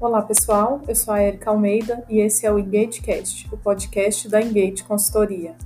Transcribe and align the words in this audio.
Olá, 0.00 0.22
pessoal. 0.22 0.80
Eu 0.86 0.94
sou 0.94 1.12
a 1.12 1.20
Erika 1.20 1.50
Almeida 1.50 2.04
e 2.08 2.20
esse 2.20 2.46
é 2.46 2.52
o 2.52 2.56
EngageCast, 2.56 3.52
o 3.52 3.58
podcast 3.58 4.28
da 4.28 4.40
Engage 4.40 4.84
Consultoria. 4.84 5.56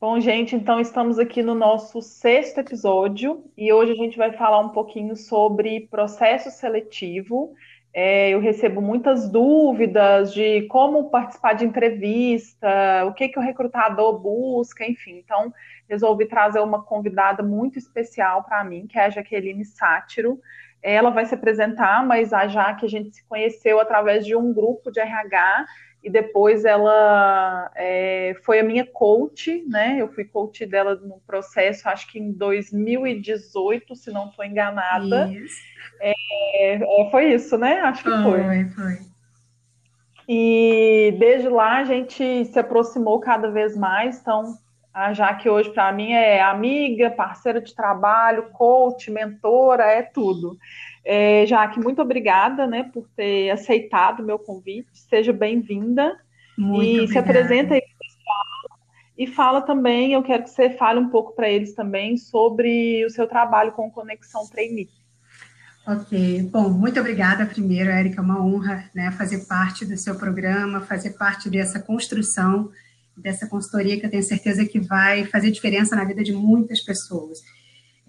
Bom, 0.00 0.18
gente, 0.18 0.56
então 0.56 0.80
estamos 0.80 1.18
aqui 1.18 1.42
no 1.42 1.54
nosso 1.54 2.00
sexto 2.00 2.60
episódio 2.60 3.44
e 3.58 3.70
hoje 3.70 3.92
a 3.92 3.96
gente 3.96 4.16
vai 4.16 4.32
falar 4.32 4.60
um 4.60 4.70
pouquinho 4.70 5.14
sobre 5.14 5.86
processo 5.90 6.50
seletivo. 6.50 7.52
É, 7.92 8.30
eu 8.30 8.40
recebo 8.40 8.80
muitas 8.80 9.28
dúvidas 9.28 10.32
de 10.32 10.62
como 10.68 11.10
participar 11.10 11.54
de 11.54 11.64
entrevista, 11.64 12.68
o 13.06 13.12
que, 13.12 13.28
que 13.28 13.38
o 13.38 13.42
recrutador 13.42 14.18
busca, 14.18 14.84
enfim. 14.86 15.18
Então, 15.18 15.52
resolvi 15.88 16.26
trazer 16.26 16.60
uma 16.60 16.82
convidada 16.82 17.42
muito 17.42 17.78
especial 17.78 18.44
para 18.44 18.62
mim, 18.62 18.86
que 18.86 18.98
é 18.98 19.06
a 19.06 19.10
Jaqueline 19.10 19.64
Sátiro. 19.64 20.38
Ela 20.80 21.10
vai 21.10 21.26
se 21.26 21.34
apresentar, 21.34 22.06
mas 22.06 22.32
a 22.32 22.46
Jaque 22.46 22.86
a 22.86 22.88
gente 22.88 23.14
se 23.14 23.24
conheceu 23.26 23.80
através 23.80 24.24
de 24.24 24.36
um 24.36 24.54
grupo 24.54 24.90
de 24.90 25.00
RH 25.00 25.66
e 26.02 26.08
depois 26.08 26.64
ela 26.64 27.70
é, 27.74 28.34
foi 28.42 28.60
a 28.60 28.64
minha 28.64 28.86
coach, 28.86 29.64
né? 29.68 29.96
Eu 30.00 30.08
fui 30.08 30.24
coach 30.24 30.64
dela 30.64 30.94
no 30.94 31.20
processo, 31.26 31.88
acho 31.88 32.10
que 32.10 32.18
em 32.18 32.32
2018, 32.32 33.94
se 33.94 34.10
não 34.10 34.28
estou 34.28 34.44
enganada. 34.44 35.28
Isso. 35.28 35.60
É, 36.00 36.14
é, 36.74 37.10
foi 37.10 37.34
isso, 37.34 37.58
né? 37.58 37.80
Acho 37.80 38.02
que 38.02 38.22
foi. 38.22 38.42
Foi, 38.42 38.68
foi. 38.70 39.10
E 40.26 41.16
desde 41.18 41.48
lá 41.48 41.78
a 41.78 41.84
gente 41.84 42.44
se 42.44 42.58
aproximou 42.58 43.18
cada 43.20 43.50
vez 43.50 43.76
mais, 43.76 44.20
então 44.20 44.56
a 44.94 45.12
Jaque 45.12 45.48
hoje 45.48 45.70
para 45.70 45.92
mim 45.92 46.12
é 46.12 46.40
amiga, 46.40 47.10
parceira 47.10 47.60
de 47.60 47.74
trabalho, 47.74 48.50
coach, 48.52 49.10
mentora, 49.10 49.84
é 49.84 50.02
tudo. 50.02 50.56
É, 51.04 51.46
Jaque, 51.46 51.80
muito 51.80 52.02
obrigada 52.02 52.66
né, 52.66 52.84
por 52.92 53.08
ter 53.16 53.50
aceitado 53.50 54.20
o 54.20 54.26
meu 54.26 54.38
convite. 54.38 54.88
Seja 54.92 55.32
bem-vinda. 55.32 56.18
E 56.58 56.62
obrigada. 56.62 57.06
se 57.08 57.18
apresenta 57.18 57.74
aí 57.74 57.80
pessoal. 57.80 58.78
E 59.16 59.26
fala 59.26 59.62
também, 59.62 60.12
eu 60.12 60.22
quero 60.22 60.44
que 60.44 60.50
você 60.50 60.70
fale 60.70 60.98
um 60.98 61.08
pouco 61.08 61.34
para 61.34 61.48
eles 61.48 61.74
também 61.74 62.16
sobre 62.16 63.04
o 63.04 63.10
seu 63.10 63.26
trabalho 63.26 63.72
com 63.72 63.90
Conexão 63.90 64.46
Trainee. 64.48 64.88
Ok, 65.86 66.42
bom, 66.52 66.68
muito 66.68 67.00
obrigada 67.00 67.46
primeiro, 67.46 67.90
Érica, 67.90 68.20
é 68.20 68.24
uma 68.24 68.44
honra 68.44 68.84
né, 68.94 69.10
fazer 69.12 69.46
parte 69.46 69.84
do 69.84 69.96
seu 69.96 70.14
programa, 70.14 70.82
fazer 70.82 71.10
parte 71.18 71.48
dessa 71.48 71.80
construção, 71.80 72.70
dessa 73.16 73.46
consultoria 73.48 73.98
que 73.98 74.06
eu 74.06 74.10
tenho 74.10 74.22
certeza 74.22 74.64
que 74.64 74.78
vai 74.78 75.24
fazer 75.24 75.50
diferença 75.50 75.96
na 75.96 76.04
vida 76.04 76.22
de 76.22 76.32
muitas 76.32 76.80
pessoas. 76.80 77.40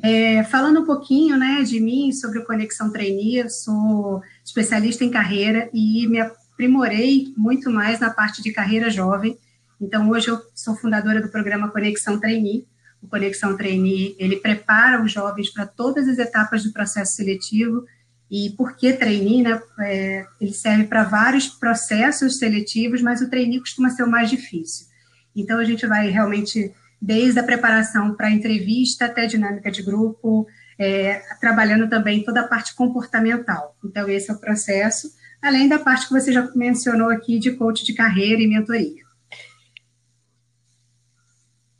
É, 0.04 0.44
falando 0.46 0.82
um 0.82 0.86
pouquinho 0.86 1.38
né, 1.38 1.62
de 1.62 1.80
mim, 1.80 2.12
sobre 2.12 2.40
o 2.40 2.46
Conexão 2.46 2.92
Trainee, 2.92 3.48
sou 3.50 4.22
especialista 4.44 5.04
em 5.04 5.12
carreira 5.12 5.70
e 5.72 6.08
me 6.08 6.20
aprimorei 6.20 7.32
muito 7.38 7.70
mais 7.70 8.00
na 8.00 8.10
parte 8.10 8.42
de 8.42 8.52
carreira 8.52 8.90
jovem. 8.90 9.38
Então, 9.80 10.10
hoje 10.10 10.30
eu 10.30 10.40
sou 10.56 10.76
fundadora 10.76 11.22
do 11.22 11.30
programa 11.30 11.70
Conexão 11.70 12.20
Trainee. 12.20 12.68
O 13.02 13.08
Conexão 13.08 13.56
Trainee, 13.56 14.16
ele 14.18 14.38
prepara 14.38 15.04
os 15.04 15.12
jovens 15.12 15.52
para 15.52 15.66
todas 15.66 16.08
as 16.08 16.18
etapas 16.18 16.64
do 16.64 16.72
processo 16.72 17.16
seletivo. 17.16 17.86
E 18.30 18.52
por 18.52 18.76
que 18.76 18.94
trainee? 18.94 19.42
Né? 19.44 19.62
É, 19.82 20.26
ele 20.40 20.54
serve 20.54 20.86
para 20.86 21.04
vários 21.04 21.48
processos 21.48 22.38
seletivos, 22.38 23.02
mas 23.02 23.22
o 23.22 23.30
trainee 23.30 23.60
costuma 23.60 23.90
ser 23.90 24.04
o 24.04 24.10
mais 24.10 24.30
difícil. 24.30 24.88
Então, 25.36 25.60
a 25.60 25.64
gente 25.64 25.86
vai 25.86 26.10
realmente 26.10 26.72
desde 27.02 27.40
a 27.40 27.44
preparação 27.44 28.16
para 28.16 28.28
a 28.28 28.32
entrevista 28.32 29.06
até 29.06 29.24
a 29.24 29.28
dinâmica 29.28 29.72
de 29.72 29.82
grupo, 29.82 30.46
é, 30.78 31.22
trabalhando 31.40 31.90
também 31.90 32.24
toda 32.24 32.42
a 32.42 32.48
parte 32.48 32.76
comportamental. 32.76 33.76
Então, 33.84 34.08
esse 34.08 34.30
é 34.30 34.34
o 34.34 34.40
processo, 34.40 35.10
além 35.42 35.68
da 35.68 35.80
parte 35.80 36.08
que 36.08 36.14
você 36.14 36.32
já 36.32 36.48
mencionou 36.56 37.10
aqui 37.10 37.40
de 37.40 37.52
coach 37.54 37.84
de 37.84 37.94
carreira 37.94 38.42
e 38.42 38.48
mentoria. 38.48 39.02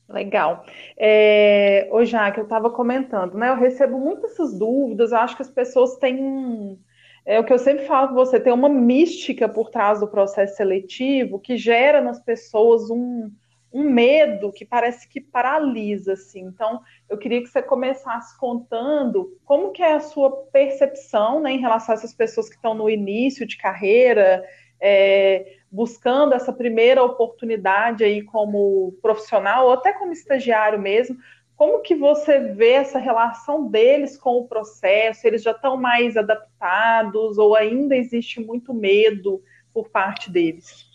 Legal. 0.10 0.66
É, 0.98 1.88
ô, 1.92 2.04
Jaque, 2.04 2.40
eu 2.40 2.44
estava 2.44 2.70
comentando, 2.70 3.38
né? 3.38 3.50
Eu 3.50 3.56
recebo 3.56 3.98
muitas 3.98 4.32
essas 4.32 4.58
dúvidas, 4.58 5.12
eu 5.12 5.18
acho 5.18 5.36
que 5.36 5.42
as 5.42 5.50
pessoas 5.50 5.98
têm. 5.98 6.78
É 7.26 7.40
o 7.40 7.46
que 7.46 7.54
eu 7.54 7.60
sempre 7.60 7.86
falo 7.86 8.10
com 8.10 8.16
você, 8.16 8.40
tem 8.40 8.52
uma 8.52 8.68
mística 8.68 9.48
por 9.48 9.70
trás 9.70 10.00
do 10.00 10.08
processo 10.08 10.56
seletivo 10.58 11.40
que 11.40 11.56
gera 11.56 12.02
nas 12.02 12.20
pessoas 12.20 12.90
um, 12.90 13.32
um 13.74 13.90
medo 13.90 14.52
que 14.52 14.66
parece 14.66 15.08
que 15.08 15.22
paralisa, 15.22 16.14
assim. 16.14 16.42
Então, 16.42 16.82
eu 17.10 17.18
queria 17.18 17.42
que 17.42 17.48
você 17.48 17.62
começasse 17.62 18.38
contando 18.38 19.38
como 19.46 19.72
que 19.72 19.82
é 19.82 19.94
a 19.94 20.00
sua 20.00 20.30
percepção, 20.52 21.40
né, 21.40 21.54
em 21.54 21.60
relação 21.60 21.94
a 21.94 21.98
essas 21.98 22.14
pessoas 22.14 22.50
que 22.50 22.56
estão 22.56 22.74
no 22.74 22.90
início 22.90 23.46
de 23.46 23.58
carreira, 23.58 24.44
é, 24.80 25.58
buscando 25.72 26.34
essa 26.34 26.52
primeira 26.52 27.02
oportunidade 27.02 28.04
aí 28.04 28.24
como 28.24 28.94
profissional 29.02 29.68
ou 29.68 29.74
até 29.74 29.94
como 29.94 30.12
estagiário 30.12 30.80
mesmo. 30.80 31.18
Como 31.56 31.82
que 31.82 31.94
você 31.96 32.40
vê 32.40 32.72
essa 32.72 32.98
relação 32.98 33.70
deles 33.70 34.18
com 34.18 34.38
o 34.38 34.48
processo? 34.48 35.26
Eles 35.26 35.44
já 35.44 35.52
estão 35.52 35.78
mais 35.78 36.18
adaptados 36.18 37.38
ou 37.38 37.56
ainda 37.56 37.96
existe 37.96 38.42
muito 38.42 38.74
medo 38.74 39.42
por 39.74 39.90
parte 39.90 40.30
deles? 40.30 40.91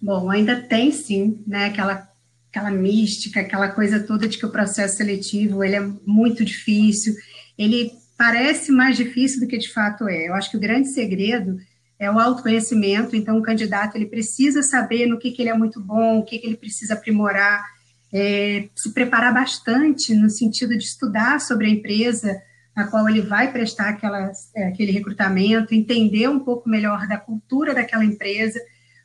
Bom, 0.00 0.30
ainda 0.30 0.60
tem 0.60 0.92
sim, 0.92 1.42
né, 1.46 1.66
aquela, 1.66 2.08
aquela 2.50 2.70
mística, 2.70 3.40
aquela 3.40 3.68
coisa 3.68 4.00
toda 4.00 4.28
de 4.28 4.38
que 4.38 4.46
o 4.46 4.50
processo 4.50 4.96
seletivo 4.96 5.62
ele 5.64 5.76
é 5.76 5.90
muito 6.06 6.44
difícil, 6.44 7.14
ele 7.56 7.90
parece 8.16 8.70
mais 8.70 8.96
difícil 8.96 9.40
do 9.40 9.46
que 9.46 9.58
de 9.58 9.72
fato 9.72 10.08
é. 10.08 10.28
Eu 10.28 10.34
acho 10.34 10.50
que 10.50 10.56
o 10.56 10.60
grande 10.60 10.88
segredo 10.88 11.58
é 11.98 12.10
o 12.10 12.18
autoconhecimento, 12.18 13.16
então 13.16 13.38
o 13.38 13.42
candidato 13.42 13.96
ele 13.96 14.06
precisa 14.06 14.62
saber 14.62 15.06
no 15.06 15.18
que, 15.18 15.32
que 15.32 15.42
ele 15.42 15.50
é 15.50 15.54
muito 15.54 15.80
bom, 15.80 16.18
o 16.18 16.24
que, 16.24 16.38
que 16.38 16.46
ele 16.46 16.56
precisa 16.56 16.94
aprimorar, 16.94 17.64
é, 18.12 18.68
se 18.74 18.92
preparar 18.92 19.34
bastante 19.34 20.14
no 20.14 20.30
sentido 20.30 20.76
de 20.76 20.84
estudar 20.84 21.40
sobre 21.40 21.66
a 21.66 21.70
empresa 21.70 22.40
a 22.74 22.84
qual 22.84 23.08
ele 23.08 23.20
vai 23.20 23.50
prestar 23.50 23.88
aquela, 23.88 24.30
é, 24.54 24.68
aquele 24.68 24.92
recrutamento, 24.92 25.74
entender 25.74 26.28
um 26.28 26.38
pouco 26.38 26.68
melhor 26.68 27.08
da 27.08 27.18
cultura 27.18 27.74
daquela 27.74 28.04
empresa, 28.04 28.60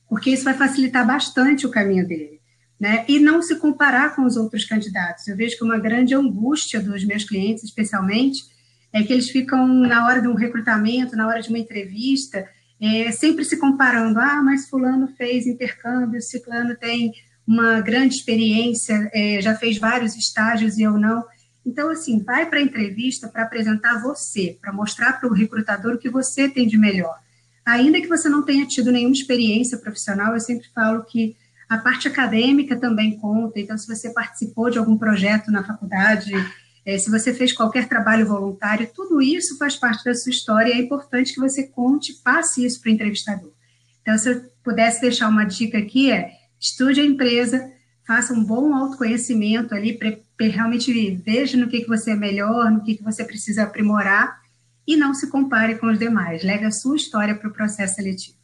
porque 0.09 0.29
isso 0.31 0.43
vai 0.43 0.53
facilitar 0.53 1.05
bastante 1.05 1.65
o 1.65 1.71
caminho 1.71 2.07
dele. 2.07 2.41
Né? 2.79 3.05
E 3.07 3.19
não 3.19 3.41
se 3.41 3.55
comparar 3.55 4.15
com 4.15 4.23
os 4.25 4.35
outros 4.35 4.65
candidatos. 4.65 5.27
Eu 5.27 5.37
vejo 5.37 5.57
que 5.57 5.63
uma 5.63 5.79
grande 5.79 6.13
angústia 6.13 6.81
dos 6.81 7.05
meus 7.05 7.23
clientes, 7.23 7.63
especialmente, 7.63 8.41
é 8.91 9.01
que 9.01 9.13
eles 9.13 9.29
ficam 9.29 9.67
na 9.67 10.05
hora 10.05 10.21
de 10.21 10.27
um 10.27 10.35
recrutamento, 10.35 11.15
na 11.15 11.27
hora 11.27 11.41
de 11.41 11.49
uma 11.49 11.59
entrevista, 11.59 12.47
é, 12.81 13.11
sempre 13.11 13.45
se 13.45 13.57
comparando. 13.57 14.19
Ah, 14.19 14.41
mas 14.43 14.69
fulano 14.69 15.07
fez 15.15 15.47
intercâmbio, 15.47 16.21
ciclano 16.21 16.75
tem 16.75 17.13
uma 17.47 17.81
grande 17.81 18.15
experiência, 18.15 19.09
é, 19.13 19.41
já 19.41 19.55
fez 19.55 19.77
vários 19.77 20.15
estágios 20.15 20.77
e 20.77 20.83
eu 20.83 20.93
não. 20.93 21.23
Então, 21.65 21.89
assim, 21.89 22.21
vai 22.21 22.45
para 22.49 22.59
a 22.59 22.61
entrevista 22.61 23.27
para 23.27 23.43
apresentar 23.43 24.01
você, 24.01 24.57
para 24.61 24.73
mostrar 24.73 25.13
para 25.13 25.29
o 25.29 25.33
recrutador 25.33 25.95
o 25.95 25.97
que 25.97 26.09
você 26.09 26.49
tem 26.49 26.67
de 26.67 26.77
melhor. 26.77 27.17
Ainda 27.65 28.01
que 28.01 28.07
você 28.07 28.27
não 28.27 28.43
tenha 28.43 28.65
tido 28.65 28.91
nenhuma 28.91 29.13
experiência 29.13 29.77
profissional, 29.77 30.33
eu 30.33 30.39
sempre 30.39 30.67
falo 30.73 31.03
que 31.03 31.35
a 31.69 31.77
parte 31.77 32.07
acadêmica 32.07 32.75
também 32.75 33.17
conta. 33.17 33.59
Então, 33.59 33.77
se 33.77 33.87
você 33.87 34.09
participou 34.11 34.69
de 34.69 34.77
algum 34.77 34.97
projeto 34.97 35.51
na 35.51 35.63
faculdade, 35.63 36.33
é, 36.85 36.97
se 36.97 37.09
você 37.09 37.33
fez 37.33 37.53
qualquer 37.53 37.87
trabalho 37.87 38.27
voluntário, 38.27 38.89
tudo 38.93 39.21
isso 39.21 39.57
faz 39.57 39.75
parte 39.75 40.03
da 40.03 40.13
sua 40.13 40.29
história 40.29 40.69
e 40.69 40.73
é 40.73 40.81
importante 40.81 41.33
que 41.33 41.39
você 41.39 41.63
conte, 41.63 42.13
passe 42.23 42.65
isso 42.65 42.81
para 42.81 42.89
o 42.89 42.93
entrevistador. 42.93 43.51
Então, 44.01 44.17
se 44.17 44.29
eu 44.29 44.41
pudesse 44.63 44.99
deixar 44.99 45.29
uma 45.29 45.45
dica 45.45 45.77
aqui, 45.77 46.11
é 46.11 46.31
estude 46.59 46.99
a 46.99 47.05
empresa, 47.05 47.71
faça 48.05 48.33
um 48.33 48.43
bom 48.43 48.73
autoconhecimento 48.73 49.73
ali, 49.73 49.97
realmente 50.39 50.91
veja 51.15 51.57
no 51.57 51.67
que, 51.69 51.81
que 51.81 51.87
você 51.87 52.11
é 52.11 52.15
melhor, 52.15 52.69
no 52.69 52.83
que, 52.83 52.97
que 52.97 53.03
você 53.03 53.23
precisa 53.23 53.63
aprimorar 53.63 54.42
e 54.87 54.95
não 54.95 55.13
se 55.13 55.29
compare 55.31 55.77
com 55.77 55.87
os 55.87 55.99
demais. 55.99 56.43
Leve 56.43 56.65
a 56.65 56.71
sua 56.71 56.95
história 56.95 57.35
para 57.35 57.49
o 57.49 57.53
processo 57.53 57.95
seletivo. 57.95 58.37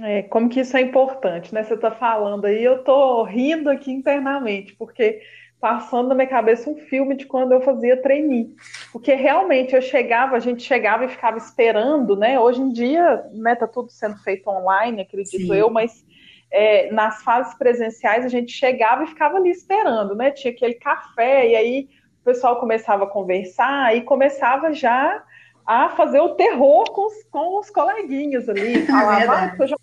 É, 0.00 0.22
como 0.22 0.48
que 0.48 0.60
isso 0.60 0.76
é 0.76 0.80
importante, 0.80 1.54
né? 1.54 1.62
Você 1.62 1.74
está 1.74 1.90
falando 1.90 2.46
aí, 2.46 2.62
eu 2.62 2.76
estou 2.76 3.22
rindo 3.22 3.70
aqui 3.70 3.92
internamente, 3.92 4.74
porque 4.74 5.20
passando 5.60 6.08
na 6.08 6.14
minha 6.14 6.26
cabeça 6.26 6.68
um 6.68 6.76
filme 6.76 7.16
de 7.16 7.26
quando 7.26 7.52
eu 7.52 7.60
fazia 7.60 7.96
trainee. 8.02 8.54
Porque 8.92 9.14
realmente 9.14 9.74
eu 9.74 9.80
chegava, 9.80 10.36
a 10.36 10.40
gente 10.40 10.62
chegava 10.62 11.04
e 11.04 11.08
ficava 11.08 11.38
esperando, 11.38 12.16
né? 12.16 12.38
Hoje 12.38 12.60
em 12.60 12.70
dia, 12.70 13.24
né, 13.32 13.54
tá 13.54 13.66
tudo 13.66 13.90
sendo 13.90 14.16
feito 14.18 14.48
online, 14.50 15.02
acredito 15.02 15.46
Sim. 15.46 15.54
eu, 15.54 15.70
mas 15.70 16.04
é, 16.50 16.92
nas 16.92 17.22
fases 17.22 17.54
presenciais 17.54 18.24
a 18.24 18.28
gente 18.28 18.52
chegava 18.52 19.04
e 19.04 19.06
ficava 19.06 19.38
ali 19.38 19.50
esperando, 19.50 20.14
né? 20.14 20.32
Tinha 20.32 20.52
aquele 20.52 20.74
café, 20.74 21.48
e 21.48 21.56
aí 21.56 21.88
o 22.24 22.32
pessoal 22.32 22.58
começava 22.58 23.04
a 23.04 23.06
conversar 23.06 23.94
e 23.94 24.00
começava 24.00 24.72
já 24.72 25.22
a 25.66 25.90
fazer 25.90 26.20
o 26.20 26.34
terror 26.34 26.90
com 26.90 27.06
os, 27.06 27.22
com 27.24 27.60
os 27.60 27.68
coleguinhas 27.68 28.48
ali. 28.48 28.82
É 28.84 28.86
falava, 28.86 29.34
ah, 29.34 29.56
eu 29.60 29.66
já 29.66 29.76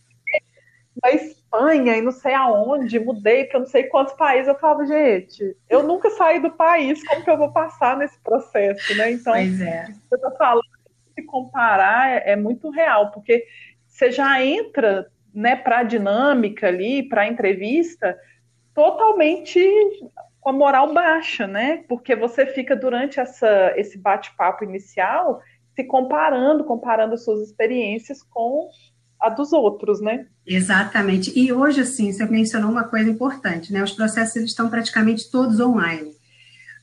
na 1.03 1.11
Espanha 1.11 1.97
e 1.97 2.01
não 2.01 2.11
sei 2.11 2.33
aonde, 2.33 2.99
mudei 2.99 3.45
para 3.45 3.59
não 3.59 3.67
sei 3.67 3.83
quantos 3.83 4.13
países. 4.15 4.47
Eu 4.47 4.55
falava, 4.55 4.85
gente, 4.87 5.55
eu 5.69 5.83
nunca 5.83 6.09
saí 6.09 6.39
do 6.39 6.49
país, 6.49 7.03
como 7.07 7.23
que 7.23 7.29
eu 7.29 7.37
vou 7.37 7.51
passar 7.51 7.95
nesse 7.95 8.19
processo, 8.19 8.97
né? 8.97 9.11
Então, 9.11 9.33
pois 9.33 9.61
é. 9.61 9.85
você 9.85 10.15
está 10.15 10.31
falando, 10.31 10.65
se 11.13 11.23
comparar 11.23 12.09
é, 12.09 12.31
é, 12.31 12.35
muito 12.35 12.71
real, 12.71 13.11
porque 13.11 13.45
você 13.87 14.11
já 14.11 14.43
entra 14.43 15.07
né, 15.31 15.55
para 15.55 15.79
a 15.79 15.83
dinâmica 15.83 16.67
ali, 16.67 17.07
para 17.07 17.21
a 17.21 17.27
entrevista, 17.27 18.17
totalmente 18.73 19.59
com 20.41 20.49
a 20.49 20.53
moral 20.53 20.93
baixa, 20.93 21.47
né? 21.47 21.83
Porque 21.87 22.15
você 22.15 22.47
fica 22.47 22.75
durante 22.75 23.19
essa, 23.19 23.73
esse 23.77 23.97
bate-papo 23.97 24.63
inicial 24.63 25.39
se 25.75 25.83
comparando, 25.85 26.65
comparando 26.65 27.17
suas 27.17 27.47
experiências 27.47 28.21
com 28.23 28.69
a 29.19 29.29
dos 29.29 29.53
outros, 29.53 30.01
né? 30.01 30.25
Exatamente. 30.45 31.31
E 31.37 31.53
hoje, 31.53 31.81
assim, 31.81 32.11
você 32.11 32.25
mencionou 32.25 32.71
uma 32.71 32.85
coisa 32.85 33.09
importante, 33.09 33.71
né? 33.71 33.83
Os 33.83 33.93
processos 33.93 34.41
estão 34.43 34.69
praticamente 34.69 35.29
todos 35.31 35.59
online. 35.59 36.11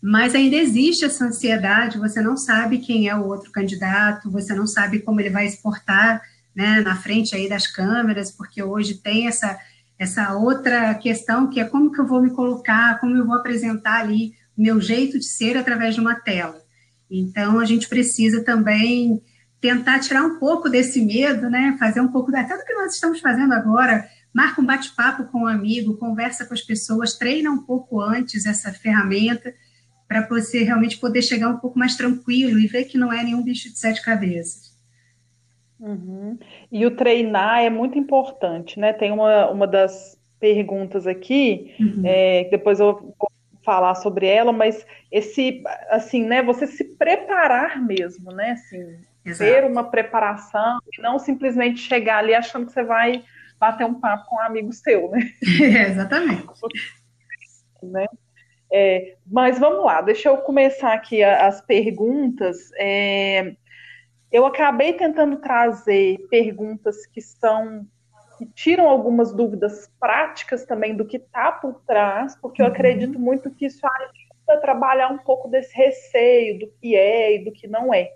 Mas 0.01 0.37
ainda 0.37 0.55
existe 0.55 1.05
essa 1.05 1.25
ansiedade, 1.25 1.99
você 1.99 2.23
não 2.23 2.37
sabe 2.37 2.79
quem 2.79 3.09
é 3.09 3.17
o 3.17 3.27
outro 3.27 3.51
candidato, 3.51 4.31
você 4.31 4.55
não 4.55 4.67
sabe 4.67 5.01
como 5.01 5.21
ele 5.21 5.31
vai 5.31 5.47
exportar 5.47 6.23
né, 6.55 6.81
na 6.81 6.95
frente 6.95 7.35
aí 7.35 7.49
das 7.49 7.67
câmeras, 7.67 8.31
porque 8.31 8.63
hoje 8.63 8.95
tem 8.95 9.27
essa, 9.27 9.59
essa 9.99 10.35
outra 10.35 10.95
questão 10.95 11.49
que 11.49 11.61
é 11.61 11.65
como 11.65 11.91
que 11.91 12.01
eu 12.01 12.07
vou 12.07 12.23
me 12.23 12.31
colocar, 12.31 13.01
como 13.01 13.17
eu 13.17 13.27
vou 13.27 13.35
apresentar 13.35 14.01
ali 14.01 14.33
o 14.57 14.63
meu 14.63 14.81
jeito 14.81 15.19
de 15.19 15.25
ser 15.25 15.57
através 15.57 15.95
de 15.95 16.01
uma 16.01 16.15
tela. 16.15 16.63
Então, 17.11 17.59
a 17.59 17.65
gente 17.65 17.89
precisa 17.89 18.45
também 18.45 19.23
tentar 19.61 19.99
tirar 19.99 20.25
um 20.25 20.39
pouco 20.39 20.69
desse 20.69 21.05
medo, 21.05 21.51
né? 21.51 21.77
Fazer 21.79 22.01
um 22.01 22.09
pouco 22.09 22.35
até 22.35 22.57
do 22.57 22.65
que 22.65 22.75
nós 22.75 22.95
estamos 22.95 23.21
fazendo 23.21 23.53
agora. 23.53 24.09
Marca 24.33 24.61
um 24.61 24.67
bate-papo 24.67 25.25
com 25.25 25.41
um 25.41 25.47
amigo, 25.47 25.97
conversa 25.97 26.45
com 26.45 26.55
as 26.55 26.61
pessoas, 26.61 27.15
treina 27.15 27.51
um 27.51 27.65
pouco 27.65 28.01
antes 28.01 28.47
essa 28.47 28.73
ferramenta 28.73 29.53
para 30.07 30.27
você 30.27 30.63
realmente 30.63 30.99
poder 30.99 31.23
chegar 31.23 31.49
um 31.49 31.59
pouco 31.59 31.79
mais 31.79 31.97
tranquilo 31.97 32.59
e 32.59 32.67
ver 32.67 32.85
que 32.85 32.97
não 32.97 33.13
é 33.13 33.23
nenhum 33.23 33.43
bicho 33.43 33.71
de 33.71 33.79
sete 33.79 34.03
cabeças. 34.03 34.68
Uhum. 35.81 36.39
E 36.71 36.85
o 36.85 36.97
treinar 36.97 37.61
é 37.61 37.71
muito 37.71 37.99
importante, 37.99 38.79
né? 38.79 38.93
Tem 38.93 39.13
uma, 39.13 39.51
uma 39.51 39.67
das 39.67 40.19
perguntas 40.41 41.07
aqui, 41.07 41.75
uhum. 41.81 42.03
é, 42.05 42.45
depois 42.51 42.81
eu 42.81 43.15
vou 43.19 43.31
falar 43.65 43.95
sobre 43.97 44.27
ela, 44.27 44.53
mas 44.53 44.87
esse, 45.11 45.63
assim, 45.91 46.25
né? 46.25 46.43
Você 46.43 46.67
se 46.67 46.85
preparar 46.85 47.81
mesmo, 47.81 48.33
né? 48.33 48.53
Assim, 48.53 48.99
Exato. 49.25 49.51
ter 49.51 49.65
uma 49.65 49.85
preparação 49.85 50.79
e 50.97 51.03
não 51.03 51.19
simplesmente 51.19 51.81
chegar 51.81 52.19
ali 52.19 52.35
achando 52.35 52.67
que 52.67 52.73
você 52.73 52.83
vai 52.83 53.25
bater 53.59 53.85
um 53.85 53.95
papo 53.95 54.27
com 54.27 54.37
um 54.37 54.41
amigo 54.41 54.73
seu, 54.73 55.11
né? 55.11 55.31
É, 55.63 55.91
exatamente. 55.91 56.47
né? 57.83 58.07
É, 58.73 59.17
mas 59.27 59.59
vamos 59.59 59.85
lá, 59.85 60.01
deixa 60.03 60.29
eu 60.29 60.39
começar 60.39 60.93
aqui 60.93 61.23
as 61.23 61.61
perguntas. 61.61 62.71
É, 62.79 63.55
eu 64.31 64.47
acabei 64.47 64.93
tentando 64.93 65.39
trazer 65.39 66.19
perguntas 66.29 67.07
que 67.07 67.21
são 67.21 67.87
que 68.39 68.47
tiram 68.47 68.89
algumas 68.89 69.33
dúvidas 69.33 69.91
práticas 69.99 70.65
também 70.65 70.95
do 70.95 71.05
que 71.05 71.17
está 71.17 71.51
por 71.51 71.83
trás, 71.85 72.37
porque 72.41 72.63
eu 72.63 72.67
uhum. 72.67 72.73
acredito 72.73 73.19
muito 73.19 73.51
que 73.51 73.67
isso 73.67 73.85
ajuda 73.85 74.55
a 74.55 74.57
trabalhar 74.59 75.09
um 75.09 75.19
pouco 75.19 75.49
desse 75.49 75.75
receio 75.75 76.61
do 76.61 76.73
que 76.81 76.95
é 76.95 77.35
e 77.35 77.45
do 77.45 77.51
que 77.51 77.67
não 77.67 77.93
é. 77.93 78.09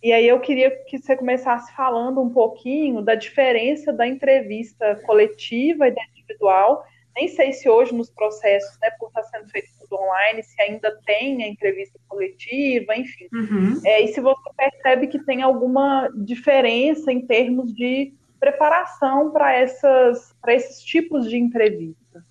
E 0.00 0.12
aí 0.12 0.28
eu 0.28 0.38
queria 0.38 0.70
que 0.84 0.98
você 0.98 1.16
começasse 1.16 1.74
falando 1.74 2.20
um 2.20 2.30
pouquinho 2.30 3.02
da 3.02 3.16
diferença 3.16 3.92
da 3.92 4.06
entrevista 4.06 4.96
coletiva 5.06 5.88
e 5.88 5.90
da 5.90 6.02
individual. 6.12 6.84
Nem 7.16 7.26
sei 7.26 7.52
se 7.52 7.68
hoje 7.68 7.92
nos 7.92 8.10
processos, 8.10 8.78
né, 8.80 8.90
por 8.98 9.08
estar 9.08 9.24
sendo 9.24 9.48
feito 9.48 9.73
online, 9.94 10.42
se 10.42 10.60
ainda 10.60 10.96
tem 11.06 11.42
a 11.42 11.48
entrevista 11.48 11.98
coletiva, 12.08 12.96
enfim. 12.96 13.28
Uhum. 13.32 13.80
É, 13.84 14.02
e 14.02 14.08
se 14.08 14.20
você 14.20 14.50
percebe 14.56 15.06
que 15.06 15.24
tem 15.24 15.42
alguma 15.42 16.10
diferença 16.14 17.12
em 17.12 17.26
termos 17.26 17.74
de 17.74 18.12
preparação 18.38 19.30
para 19.30 19.62
esses 19.62 20.82
tipos 20.82 21.28
de 21.28 21.36
entrevista. 21.36 22.24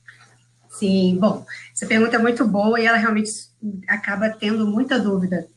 Sim, 0.69 1.17
bom, 1.19 1.45
essa 1.71 1.85
pergunta 1.85 2.15
é 2.15 2.19
muito 2.19 2.47
boa 2.47 2.79
e 2.79 2.85
ela 2.85 2.97
realmente 2.97 3.31
acaba 3.87 4.29
tendo 4.29 4.67
muita 4.67 4.99
dúvida. 4.99 5.47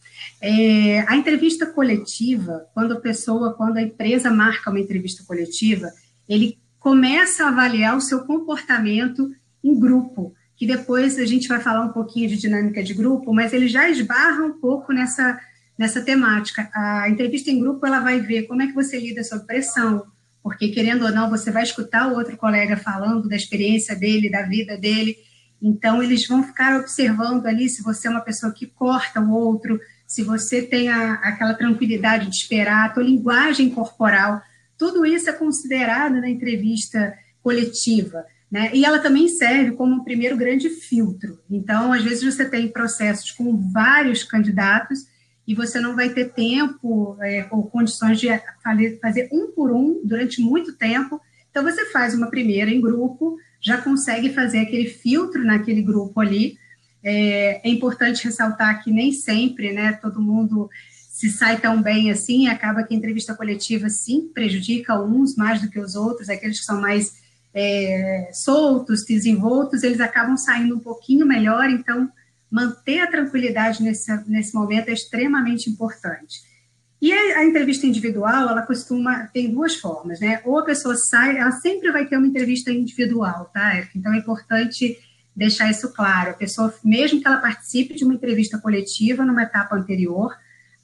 É, 0.40 1.00
a 1.08 1.16
entrevista 1.16 1.66
coletiva, 1.66 2.66
quando 2.74 2.92
a 2.92 3.00
pessoa, 3.00 3.54
quando 3.54 3.78
a 3.78 3.82
empresa 3.82 4.30
marca 4.30 4.70
uma 4.70 4.80
entrevista 4.80 5.24
coletiva, 5.24 5.90
ele 6.28 6.58
começa 6.78 7.44
a 7.44 7.48
avaliar 7.48 7.96
o 7.96 8.00
seu 8.00 8.24
comportamento 8.26 9.30
em 9.62 9.78
grupo, 9.78 10.34
que 10.56 10.66
depois 10.66 11.18
a 11.18 11.26
gente 11.26 11.46
vai 11.46 11.60
falar 11.60 11.82
um 11.82 11.92
pouquinho 11.92 12.28
de 12.28 12.36
dinâmica 12.36 12.82
de 12.82 12.94
grupo, 12.94 13.32
mas 13.32 13.52
ele 13.52 13.68
já 13.68 13.88
esbarra 13.88 14.42
um 14.44 14.58
pouco 14.58 14.92
nessa, 14.92 15.38
nessa 15.78 16.00
temática. 16.00 16.70
A 16.74 17.08
entrevista 17.08 17.50
em 17.50 17.60
grupo, 17.60 17.86
ela 17.86 18.00
vai 18.00 18.20
ver 18.20 18.44
como 18.44 18.62
é 18.62 18.66
que 18.66 18.72
você 18.72 18.98
lida 18.98 19.22
sob 19.22 19.46
pressão, 19.46 20.06
porque 20.42 20.68
querendo 20.68 21.04
ou 21.04 21.12
não, 21.12 21.28
você 21.28 21.50
vai 21.50 21.62
escutar 21.62 22.10
o 22.10 22.16
outro 22.16 22.36
colega 22.36 22.76
falando 22.76 23.28
da 23.28 23.36
experiência 23.36 23.94
dele, 23.94 24.30
da 24.30 24.42
vida 24.42 24.78
dele, 24.78 25.16
então 25.60 26.02
eles 26.02 26.26
vão 26.26 26.42
ficar 26.42 26.78
observando 26.78 27.46
ali 27.46 27.68
se 27.68 27.82
você 27.82 28.08
é 28.08 28.10
uma 28.10 28.20
pessoa 28.20 28.52
que 28.52 28.66
corta 28.66 29.20
o 29.20 29.32
outro, 29.32 29.78
se 30.06 30.22
você 30.22 30.62
tem 30.62 30.88
a, 30.88 31.14
aquela 31.14 31.54
tranquilidade 31.54 32.30
de 32.30 32.36
esperar, 32.36 32.86
a 32.86 32.88
tua 32.90 33.02
linguagem 33.02 33.70
corporal, 33.70 34.40
tudo 34.78 35.04
isso 35.04 35.28
é 35.28 35.32
considerado 35.32 36.20
na 36.20 36.28
entrevista 36.28 37.14
coletiva. 37.42 38.24
Né? 38.50 38.70
E 38.72 38.84
ela 38.84 38.98
também 38.98 39.28
serve 39.28 39.72
como 39.72 39.96
um 39.96 40.04
primeiro 40.04 40.36
grande 40.36 40.70
filtro. 40.70 41.40
Então, 41.50 41.92
às 41.92 42.02
vezes, 42.02 42.22
você 42.22 42.44
tem 42.44 42.68
processos 42.68 43.30
com 43.32 43.56
vários 43.72 44.22
candidatos 44.22 45.06
e 45.46 45.54
você 45.54 45.80
não 45.80 45.94
vai 45.94 46.10
ter 46.10 46.32
tempo 46.32 47.16
é, 47.20 47.46
ou 47.50 47.68
condições 47.68 48.20
de 48.20 48.28
fazer 49.00 49.28
um 49.32 49.52
por 49.52 49.72
um 49.72 50.00
durante 50.04 50.40
muito 50.40 50.72
tempo. 50.74 51.20
Então, 51.50 51.62
você 51.62 51.86
faz 51.86 52.14
uma 52.14 52.28
primeira 52.28 52.70
em 52.70 52.80
grupo, 52.80 53.36
já 53.60 53.78
consegue 53.78 54.32
fazer 54.32 54.58
aquele 54.58 54.88
filtro 54.88 55.44
naquele 55.44 55.82
grupo 55.82 56.20
ali, 56.20 56.58
é, 57.02 57.66
é, 57.66 57.70
importante 57.70 58.24
ressaltar 58.24 58.82
que 58.82 58.90
nem 58.90 59.12
sempre, 59.12 59.72
né, 59.72 59.92
todo 59.92 60.20
mundo 60.20 60.68
se 60.90 61.30
sai 61.30 61.58
tão 61.58 61.80
bem 61.80 62.10
assim, 62.10 62.48
acaba 62.48 62.82
que 62.82 62.92
a 62.92 62.96
entrevista 62.96 63.34
coletiva, 63.34 63.88
sim, 63.88 64.28
prejudica 64.34 65.00
uns 65.00 65.36
mais 65.36 65.62
do 65.62 65.70
que 65.70 65.78
os 65.78 65.94
outros, 65.94 66.28
aqueles 66.28 66.58
que 66.58 66.66
são 66.66 66.80
mais 66.80 67.14
é, 67.58 68.28
soltos, 68.34 69.06
desenvoltos, 69.06 69.82
eles 69.82 69.98
acabam 69.98 70.36
saindo 70.36 70.76
um 70.76 70.78
pouquinho 70.78 71.24
melhor, 71.24 71.70
então 71.70 72.06
manter 72.50 73.00
a 73.00 73.10
tranquilidade 73.10 73.82
nesse, 73.82 74.14
nesse 74.28 74.54
momento 74.54 74.90
é 74.90 74.92
extremamente 74.92 75.70
importante. 75.70 76.42
E 77.00 77.10
a, 77.10 77.38
a, 77.38 77.44
entrevista 77.44 77.86
individual, 77.86 78.50
ela 78.50 78.60
costuma, 78.60 79.26
tem 79.32 79.50
duas 79.50 79.74
formas, 79.74 80.20
né? 80.20 80.42
Ou 80.44 80.58
a 80.58 80.64
pessoa 80.64 80.96
sai, 80.96 81.38
ela 81.38 81.50
sempre 81.52 81.90
vai 81.90 82.04
ter 82.04 82.18
uma 82.18 82.26
entrevista 82.26 82.70
individual, 82.70 83.50
tá, 83.54 83.74
Erika? 83.74 83.92
Então 83.96 84.12
é 84.12 84.18
importante 84.18 84.98
deixar 85.34 85.70
isso 85.70 85.92
claro. 85.94 86.32
A 86.32 86.34
pessoa, 86.34 86.74
mesmo 86.84 87.20
que 87.22 87.26
ela 87.26 87.38
participe 87.38 87.94
de 87.94 88.04
uma 88.04 88.14
entrevista 88.14 88.58
coletiva 88.58 89.24
numa 89.24 89.42
etapa 89.42 89.76
anterior, 89.76 90.34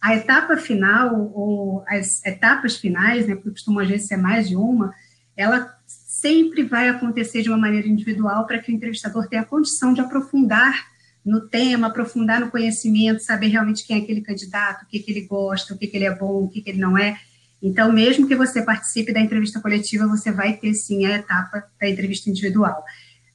a 0.01 0.17
etapa 0.17 0.57
final, 0.57 1.31
ou 1.35 1.85
as 1.87 2.25
etapas 2.25 2.77
finais, 2.77 3.27
né, 3.27 3.35
porque 3.35 3.51
costuma 3.51 3.83
às 3.83 3.89
vezes 3.89 4.09
ser 4.09 4.17
mais 4.17 4.49
de 4.49 4.57
uma, 4.57 4.93
ela 5.37 5.79
sempre 6.23 6.63
vai 6.63 6.89
acontecer 6.89 7.43
de 7.43 7.49
uma 7.49 7.59
maneira 7.59 7.89
individual 7.89 8.47
para 8.47 8.61
que 8.61 8.71
o 8.71 8.75
entrevistador 8.75 9.27
tenha 9.27 9.43
a 9.43 9.45
condição 9.45 9.93
de 9.93 10.01
aprofundar 10.01 10.87
no 11.25 11.49
tema, 11.49 11.89
aprofundar 11.89 12.41
no 12.41 12.51
conhecimento, 12.51 13.23
saber 13.23 13.49
realmente 13.49 13.85
quem 13.85 13.99
é 13.99 14.03
aquele 14.03 14.21
candidato, 14.21 14.85
o 14.85 14.87
que, 14.87 15.01
que 15.01 15.11
ele 15.11 15.23
gosta, 15.23 15.75
o 15.75 15.79
que, 15.79 15.89
que 15.89 15.97
ele 15.97 16.05
é 16.05 16.15
bom, 16.15 16.45
o 16.45 16.49
que, 16.49 16.61
que 16.61 16.71
ele 16.71 16.79
não 16.81 16.97
é. 16.97 17.19
Então, 17.61 17.93
mesmo 17.93 18.29
que 18.29 18.37
você 18.37 18.63
participe 18.63 19.13
da 19.13 19.21
entrevista 19.21 19.61
coletiva, 19.61 20.07
você 20.07 20.31
vai 20.31 20.55
ter 20.55 20.75
sim 20.75 21.05
a 21.07 21.17
etapa 21.17 21.65
da 21.81 21.89
entrevista 21.89 22.31
individual. 22.31 22.85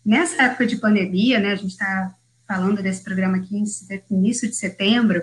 Nessa 0.06 0.44
época 0.44 0.66
de 0.66 0.78
pandemia, 0.78 1.40
né, 1.40 1.52
a 1.52 1.56
gente 1.56 1.72
está 1.72 2.16
falando 2.48 2.82
desse 2.82 3.04
programa 3.04 3.38
aqui 3.38 3.58
em 3.58 3.66
início 4.10 4.48
de 4.48 4.56
setembro, 4.56 5.22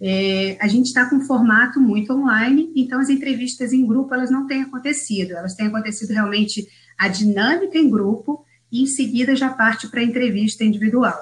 é, 0.00 0.56
a 0.60 0.66
gente 0.66 0.86
está 0.86 1.08
com 1.08 1.16
um 1.16 1.24
formato 1.24 1.80
muito 1.80 2.12
online, 2.12 2.72
então 2.74 2.98
as 2.98 3.08
entrevistas 3.08 3.72
em 3.72 3.86
grupo 3.86 4.12
elas 4.12 4.30
não 4.30 4.46
têm 4.46 4.62
acontecido, 4.62 5.32
elas 5.32 5.54
têm 5.54 5.68
acontecido 5.68 6.10
realmente 6.10 6.66
a 6.98 7.08
dinâmica 7.08 7.78
em 7.78 7.90
grupo 7.90 8.44
e 8.70 8.82
em 8.82 8.86
seguida 8.86 9.36
já 9.36 9.50
parte 9.50 9.88
para 9.88 10.00
a 10.00 10.04
entrevista 10.04 10.64
individual. 10.64 11.16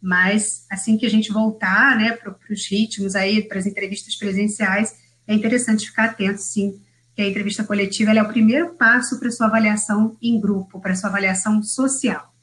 Mas 0.00 0.66
assim 0.70 0.98
que 0.98 1.06
a 1.06 1.10
gente 1.10 1.32
voltar 1.32 1.96
né, 1.96 2.12
para 2.12 2.36
os 2.50 2.70
ritmos 2.70 3.14
aí, 3.14 3.42
para 3.42 3.58
as 3.58 3.66
entrevistas 3.66 4.14
presenciais, 4.16 4.94
é 5.26 5.34
interessante 5.34 5.86
ficar 5.86 6.04
atento, 6.04 6.40
sim, 6.40 6.80
que 7.14 7.22
a 7.22 7.26
entrevista 7.26 7.64
coletiva 7.64 8.12
é 8.12 8.22
o 8.22 8.28
primeiro 8.28 8.74
passo 8.74 9.18
para 9.18 9.30
sua 9.30 9.46
avaliação 9.46 10.16
em 10.20 10.38
grupo, 10.40 10.80
para 10.80 10.94
sua 10.94 11.08
avaliação 11.08 11.62
social. 11.62 12.34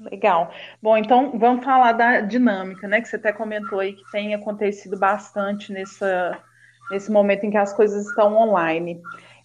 Legal. 0.00 0.52
Bom, 0.80 0.96
então 0.96 1.38
vamos 1.38 1.64
falar 1.64 1.92
da 1.92 2.20
dinâmica, 2.20 2.88
né? 2.88 3.00
Que 3.00 3.08
você 3.08 3.16
até 3.16 3.32
comentou 3.32 3.80
aí 3.80 3.92
que 3.92 4.10
tem 4.10 4.34
acontecido 4.34 4.98
bastante 4.98 5.72
nessa, 5.72 6.38
nesse 6.90 7.10
momento 7.10 7.44
em 7.44 7.50
que 7.50 7.56
as 7.56 7.72
coisas 7.72 8.06
estão 8.06 8.34
online. 8.36 9.00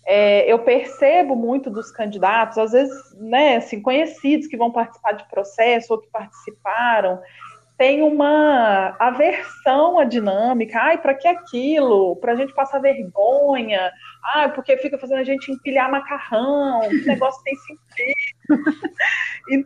É, 0.05 0.51
eu 0.51 0.59
percebo 0.59 1.35
muito 1.35 1.69
dos 1.69 1.91
candidatos, 1.91 2.57
às 2.57 2.71
vezes, 2.71 3.15
né, 3.17 3.57
assim, 3.57 3.81
conhecidos 3.81 4.47
que 4.47 4.55
vão 4.55 4.71
participar 4.71 5.13
de 5.13 5.27
processo 5.29 5.93
ou 5.93 5.99
que 5.99 6.07
participaram, 6.09 7.19
tem 7.77 8.01
uma 8.01 8.95
aversão 8.99 9.99
à 9.99 10.05
dinâmica. 10.05 10.79
Ai, 10.79 10.97
para 10.97 11.13
que 11.13 11.27
aquilo? 11.27 12.15
Para 12.17 12.31
a 12.31 12.35
gente 12.35 12.53
passar 12.53 12.79
vergonha? 12.79 13.91
Ai, 14.33 14.53
porque 14.53 14.77
fica 14.77 14.97
fazendo 14.97 15.19
a 15.19 15.23
gente 15.23 15.51
empilhar 15.51 15.91
macarrão? 15.91 16.81
Que 16.87 17.03
negócio 17.05 17.43
tem 17.43 17.55
sentido? 17.55 18.13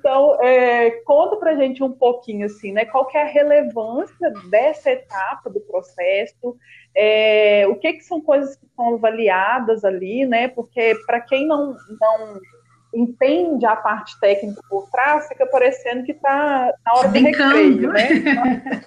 Então, 0.10 0.42
é, 0.42 0.90
conta 1.06 1.36
para 1.36 1.52
a 1.52 1.56
gente 1.56 1.84
um 1.84 1.92
pouquinho 1.92 2.48
assim, 2.48 2.72
né? 2.72 2.84
Qual 2.84 3.06
que 3.06 3.16
é 3.16 3.22
a 3.22 3.28
relevância 3.28 4.34
dessa 4.50 4.90
etapa 4.90 5.52
do 5.52 5.60
processo? 5.60 6.58
É, 6.98 7.68
o 7.68 7.76
que, 7.76 7.94
que 7.94 8.04
são 8.04 8.20
coisas 8.20 8.56
que 8.56 8.66
são 8.76 8.96
avaliadas 8.96 9.86
ali, 9.86 10.26
né? 10.26 10.48
Porque 10.48 10.96
para 11.06 11.22
quem 11.22 11.46
não, 11.46 11.76
não 12.02 12.40
entende 12.92 13.68
a 13.68 13.76
parte 13.76 14.20
técnica 14.20 14.60
por 14.68 14.90
trás, 14.90 15.28
fica 15.28 15.46
parecendo 15.46 16.04
que 16.04 16.14
está 16.14 16.74
na 16.84 16.94
hora 16.96 17.10
do 17.10 17.20
recreio, 17.20 17.94
né? 17.94 18.08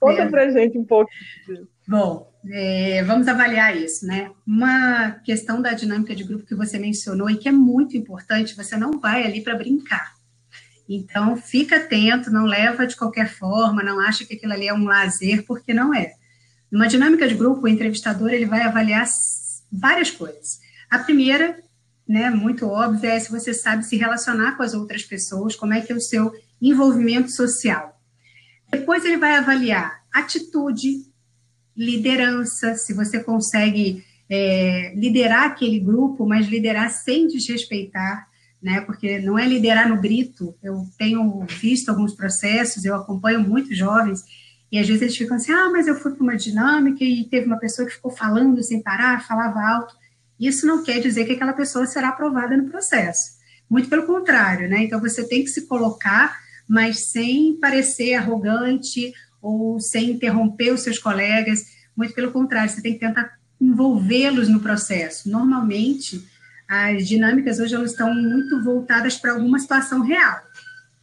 Conta 0.00 0.22
é. 0.22 0.28
pra 0.30 0.48
gente 0.48 0.78
um 0.78 0.84
pouco 0.86 1.10
disso. 1.46 1.68
Bom, 1.90 2.32
é, 2.48 3.02
vamos 3.02 3.26
avaliar 3.26 3.76
isso, 3.76 4.06
né? 4.06 4.30
Uma 4.46 5.10
questão 5.24 5.60
da 5.60 5.72
dinâmica 5.72 6.14
de 6.14 6.22
grupo 6.22 6.46
que 6.46 6.54
você 6.54 6.78
mencionou 6.78 7.28
e 7.28 7.36
que 7.36 7.48
é 7.48 7.52
muito 7.52 7.96
importante, 7.96 8.54
você 8.54 8.76
não 8.76 9.00
vai 9.00 9.24
ali 9.24 9.42
para 9.42 9.56
brincar. 9.56 10.14
Então, 10.88 11.36
fica 11.36 11.78
atento, 11.78 12.30
não 12.30 12.44
leva 12.44 12.86
de 12.86 12.94
qualquer 12.94 13.28
forma, 13.28 13.82
não 13.82 13.98
acha 13.98 14.24
que 14.24 14.34
aquilo 14.34 14.52
ali 14.52 14.68
é 14.68 14.72
um 14.72 14.84
lazer, 14.84 15.44
porque 15.44 15.74
não 15.74 15.92
é. 15.92 16.12
Numa 16.70 16.86
dinâmica 16.86 17.26
de 17.26 17.34
grupo, 17.34 17.62
o 17.62 17.68
entrevistador 17.68 18.30
ele 18.30 18.46
vai 18.46 18.62
avaliar 18.62 19.04
várias 19.72 20.12
coisas. 20.12 20.60
A 20.88 21.00
primeira 21.00 21.58
né, 22.06 22.30
muito 22.30 22.68
óbvio 22.68 23.10
é 23.10 23.18
se 23.18 23.32
você 23.32 23.52
sabe 23.52 23.84
se 23.84 23.96
relacionar 23.96 24.56
com 24.56 24.62
as 24.62 24.74
outras 24.74 25.02
pessoas, 25.02 25.56
como 25.56 25.74
é 25.74 25.80
que 25.80 25.92
é 25.92 25.96
o 25.96 26.00
seu 26.00 26.32
envolvimento 26.62 27.32
social. 27.32 28.00
Depois 28.70 29.04
ele 29.04 29.16
vai 29.16 29.34
avaliar 29.34 30.04
atitude, 30.12 31.09
liderança, 31.80 32.74
se 32.74 32.92
você 32.92 33.24
consegue 33.24 34.04
é, 34.28 34.92
liderar 34.94 35.44
aquele 35.44 35.80
grupo, 35.80 36.26
mas 36.26 36.46
liderar 36.46 36.90
sem 36.90 37.26
desrespeitar, 37.26 38.28
né? 38.62 38.82
Porque 38.82 39.18
não 39.20 39.38
é 39.38 39.46
liderar 39.46 39.88
no 39.88 39.98
grito. 39.98 40.54
Eu 40.62 40.86
tenho 40.98 41.46
visto 41.48 41.88
alguns 41.88 42.14
processos, 42.14 42.84
eu 42.84 42.94
acompanho 42.94 43.40
muitos 43.40 43.78
jovens 43.78 44.22
e 44.70 44.78
às 44.78 44.86
vezes 44.86 45.00
eles 45.00 45.16
ficam 45.16 45.38
assim: 45.38 45.52
ah, 45.52 45.70
mas 45.70 45.86
eu 45.86 45.94
fui 45.94 46.12
para 46.12 46.22
uma 46.22 46.36
dinâmica 46.36 47.02
e 47.02 47.24
teve 47.24 47.46
uma 47.46 47.58
pessoa 47.58 47.88
que 47.88 47.94
ficou 47.94 48.10
falando 48.10 48.62
sem 48.62 48.82
parar, 48.82 49.26
falava 49.26 49.58
alto. 49.60 49.94
Isso 50.38 50.66
não 50.66 50.84
quer 50.84 51.00
dizer 51.00 51.24
que 51.24 51.32
aquela 51.32 51.54
pessoa 51.54 51.86
será 51.86 52.10
aprovada 52.10 52.56
no 52.56 52.68
processo. 52.68 53.40
Muito 53.68 53.88
pelo 53.88 54.06
contrário, 54.06 54.68
né? 54.68 54.84
Então 54.84 55.00
você 55.00 55.26
tem 55.26 55.42
que 55.42 55.50
se 55.50 55.66
colocar, 55.66 56.38
mas 56.68 57.06
sem 57.06 57.58
parecer 57.58 58.14
arrogante 58.14 59.14
ou 59.40 59.80
sem 59.80 60.10
interromper 60.10 60.72
os 60.72 60.82
seus 60.82 60.98
colegas. 60.98 61.64
Muito 61.96 62.14
pelo 62.14 62.30
contrário, 62.30 62.70
você 62.70 62.82
tem 62.82 62.94
que 62.94 63.00
tentar 63.00 63.38
envolvê-los 63.60 64.48
no 64.48 64.60
processo. 64.60 65.30
Normalmente, 65.30 66.24
as 66.68 67.06
dinâmicas 67.06 67.58
hoje 67.58 67.74
elas 67.74 67.92
estão 67.92 68.14
muito 68.14 68.62
voltadas 68.62 69.16
para 69.16 69.32
alguma 69.32 69.58
situação 69.58 70.02
real. 70.02 70.40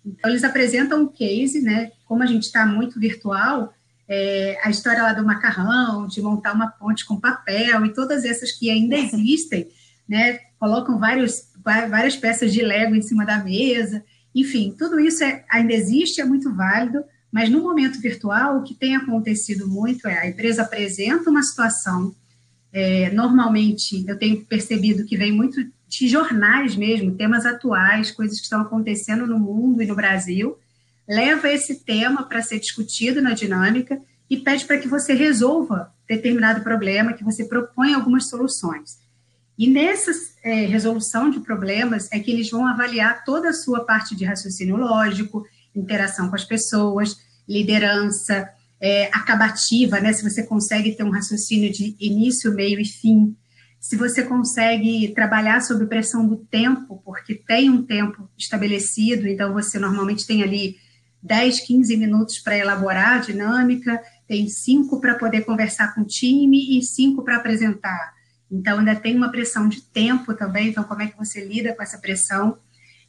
Então, 0.05 0.29
eles 0.29 0.43
apresentam 0.43 1.03
um 1.03 1.07
case, 1.07 1.61
né? 1.61 1.91
Como 2.05 2.23
a 2.23 2.25
gente 2.25 2.43
está 2.43 2.65
muito 2.65 2.99
virtual, 2.99 3.73
é, 4.07 4.57
a 4.63 4.69
história 4.69 5.03
lá 5.03 5.11
do 5.11 5.25
macarrão, 5.25 6.07
de 6.07 6.21
montar 6.21 6.53
uma 6.53 6.67
ponte 6.67 7.05
com 7.05 7.19
papel 7.19 7.85
e 7.85 7.93
todas 7.93 8.23
essas 8.23 8.51
que 8.51 8.69
ainda 8.69 8.95
existem, 8.97 9.67
né? 10.07 10.39
Colocam 10.57 10.97
vários, 10.97 11.51
várias 11.63 12.15
peças 12.15 12.53
de 12.53 12.61
Lego 12.61 12.95
em 12.95 13.01
cima 13.01 13.25
da 13.25 13.43
mesa, 13.43 14.03
enfim, 14.33 14.73
tudo 14.77 14.99
isso 14.99 15.23
é, 15.23 15.43
ainda 15.49 15.73
existe, 15.73 16.21
é 16.21 16.25
muito 16.25 16.53
válido, 16.53 17.03
mas 17.31 17.49
no 17.49 17.61
momento 17.61 17.99
virtual, 17.99 18.57
o 18.57 18.63
que 18.63 18.73
tem 18.73 18.95
acontecido 18.95 19.67
muito 19.67 20.07
é 20.07 20.19
a 20.19 20.27
empresa 20.27 20.61
apresenta 20.61 21.29
uma 21.29 21.43
situação, 21.43 22.15
é, 22.71 23.09
normalmente 23.11 24.05
eu 24.07 24.17
tenho 24.17 24.45
percebido 24.45 25.05
que 25.05 25.17
vem 25.17 25.31
muito 25.31 25.59
de 25.87 26.07
jornais 26.07 26.75
mesmo, 26.75 27.15
temas 27.15 27.45
atuais, 27.45 28.11
coisas 28.11 28.37
que 28.37 28.43
estão 28.43 28.61
acontecendo 28.61 29.25
no 29.25 29.39
mundo 29.39 29.81
e 29.81 29.87
no 29.87 29.95
Brasil, 29.95 30.57
leva 31.07 31.49
esse 31.49 31.83
tema 31.83 32.23
para 32.23 32.41
ser 32.41 32.59
discutido 32.59 33.21
na 33.21 33.33
dinâmica 33.33 34.01
e 34.29 34.37
pede 34.37 34.65
para 34.65 34.77
que 34.77 34.87
você 34.87 35.13
resolva 35.13 35.93
determinado 36.07 36.61
problema, 36.61 37.13
que 37.13 37.23
você 37.23 37.45
proponha 37.45 37.95
algumas 37.95 38.29
soluções. 38.29 38.99
E 39.57 39.67
nessa 39.67 40.11
é, 40.43 40.65
resolução 40.65 41.29
de 41.29 41.39
problemas 41.39 42.07
é 42.11 42.19
que 42.19 42.29
eles 42.29 42.49
vão 42.49 42.67
avaliar 42.67 43.23
toda 43.23 43.49
a 43.49 43.53
sua 43.53 43.85
parte 43.85 44.15
de 44.15 44.25
raciocínio 44.25 44.75
lógico, 44.75 45.45
interação 45.79 46.29
com 46.29 46.35
as 46.35 46.43
pessoas, 46.43 47.17
liderança, 47.47 48.49
é, 48.79 49.05
acabativa, 49.07 49.99
né? 49.99 50.13
Se 50.13 50.23
você 50.23 50.43
consegue 50.43 50.93
ter 50.93 51.03
um 51.03 51.11
raciocínio 51.11 51.71
de 51.71 51.95
início, 51.99 52.53
meio 52.53 52.79
e 52.79 52.85
fim, 52.85 53.35
se 53.79 53.95
você 53.95 54.23
consegue 54.23 55.13
trabalhar 55.13 55.61
sob 55.61 55.85
pressão 55.85 56.27
do 56.27 56.37
tempo, 56.37 57.01
porque 57.05 57.35
tem 57.35 57.69
um 57.69 57.83
tempo 57.83 58.29
estabelecido, 58.37 59.27
então 59.27 59.53
você 59.53 59.79
normalmente 59.79 60.25
tem 60.25 60.43
ali 60.43 60.75
10, 61.21 61.61
15 61.61 61.97
minutos 61.97 62.39
para 62.39 62.57
elaborar 62.57 63.17
a 63.17 63.19
dinâmica, 63.19 64.01
tem 64.27 64.47
cinco 64.49 64.99
para 64.99 65.15
poder 65.15 65.41
conversar 65.45 65.93
com 65.93 66.01
o 66.01 66.05
time 66.05 66.77
e 66.77 66.81
cinco 66.81 67.23
para 67.23 67.37
apresentar. 67.37 68.13
Então, 68.51 68.79
ainda 68.79 68.95
tem 68.95 69.15
uma 69.15 69.29
pressão 69.29 69.67
de 69.67 69.81
tempo 69.81 70.33
também. 70.33 70.69
Então, 70.69 70.83
como 70.83 71.01
é 71.01 71.07
que 71.07 71.17
você 71.17 71.43
lida 71.45 71.73
com 71.73 71.83
essa 71.83 71.97
pressão? 71.97 72.57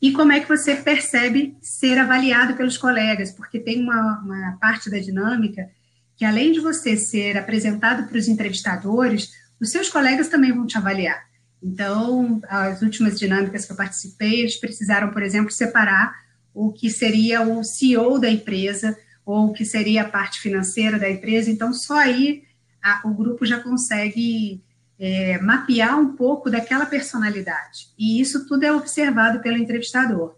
E 0.00 0.12
como 0.12 0.32
é 0.32 0.40
que 0.40 0.48
você 0.48 0.76
percebe 0.76 1.56
ser 1.60 1.98
avaliado 1.98 2.54
pelos 2.54 2.78
colegas? 2.78 3.32
Porque 3.32 3.58
tem 3.58 3.82
uma, 3.82 4.20
uma 4.20 4.58
parte 4.60 4.88
da 4.88 4.98
dinâmica 4.98 5.68
que, 6.16 6.24
além 6.24 6.52
de 6.52 6.60
você 6.60 6.96
ser 6.96 7.36
apresentado 7.36 8.08
para 8.08 8.18
os 8.18 8.28
entrevistadores, 8.28 9.30
os 9.60 9.70
seus 9.70 9.88
colegas 9.88 10.28
também 10.28 10.52
vão 10.52 10.66
te 10.66 10.78
avaliar. 10.78 11.26
Então, 11.62 12.40
as 12.48 12.82
últimas 12.82 13.18
dinâmicas 13.18 13.64
que 13.64 13.72
eu 13.72 13.76
participei, 13.76 14.40
eles 14.40 14.56
precisaram, 14.56 15.10
por 15.10 15.22
exemplo, 15.22 15.50
separar 15.50 16.14
o 16.54 16.72
que 16.72 16.90
seria 16.90 17.42
o 17.42 17.64
CEO 17.64 18.18
da 18.18 18.30
empresa 18.30 18.96
ou 19.24 19.48
o 19.48 19.52
que 19.52 19.64
seria 19.64 20.02
a 20.02 20.08
parte 20.08 20.40
financeira 20.40 20.98
da 20.98 21.10
empresa. 21.10 21.50
Então, 21.50 21.72
só 21.72 21.98
aí 21.98 22.44
a, 22.82 23.00
o 23.04 23.12
grupo 23.12 23.44
já 23.44 23.60
consegue 23.60 24.62
é, 24.98 25.38
mapear 25.38 25.98
um 25.98 26.16
pouco 26.16 26.50
daquela 26.50 26.86
personalidade. 26.86 27.88
E 27.98 28.20
isso 28.20 28.46
tudo 28.46 28.64
é 28.64 28.72
observado 28.72 29.40
pelo 29.40 29.56
entrevistador. 29.56 30.34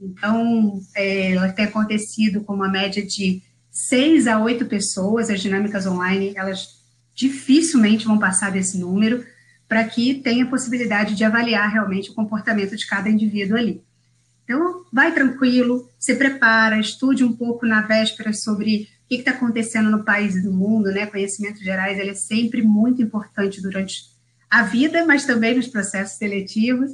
Então, 0.00 0.80
é, 0.94 1.32
ela 1.32 1.52
tem 1.52 1.66
acontecido 1.66 2.42
com 2.42 2.54
uma 2.54 2.68
média 2.68 3.04
de 3.04 3.42
seis 3.70 4.26
a 4.26 4.40
oito 4.40 4.64
pessoas, 4.64 5.28
as 5.28 5.40
dinâmicas 5.40 5.86
online, 5.86 6.32
elas 6.34 6.80
dificilmente 7.14 8.06
vão 8.06 8.18
passar 8.18 8.50
desse 8.50 8.78
número, 8.78 9.24
para 9.68 9.84
que 9.84 10.14
tenha 10.14 10.46
possibilidade 10.46 11.14
de 11.14 11.22
avaliar 11.22 11.70
realmente 11.70 12.10
o 12.10 12.14
comportamento 12.14 12.74
de 12.74 12.86
cada 12.86 13.10
indivíduo 13.10 13.56
ali. 13.56 13.84
Então, 14.42 14.84
vai 14.92 15.14
tranquilo, 15.14 15.88
se 15.96 16.16
prepara, 16.16 16.80
estude 16.80 17.22
um 17.22 17.32
pouco 17.32 17.66
na 17.66 17.82
véspera 17.82 18.32
sobre 18.32 18.88
que 19.16 19.22
está 19.22 19.32
acontecendo 19.32 19.90
no 19.90 20.04
país 20.04 20.36
e 20.36 20.42
no 20.42 20.52
mundo, 20.52 20.90
né? 20.90 21.06
Conhecimentos 21.06 21.60
gerais, 21.60 21.98
ele 21.98 22.10
é 22.10 22.14
sempre 22.14 22.62
muito 22.62 23.02
importante 23.02 23.60
durante 23.60 24.04
a 24.48 24.62
vida, 24.62 25.04
mas 25.04 25.24
também 25.24 25.56
nos 25.56 25.66
processos 25.66 26.16
seletivos, 26.16 26.92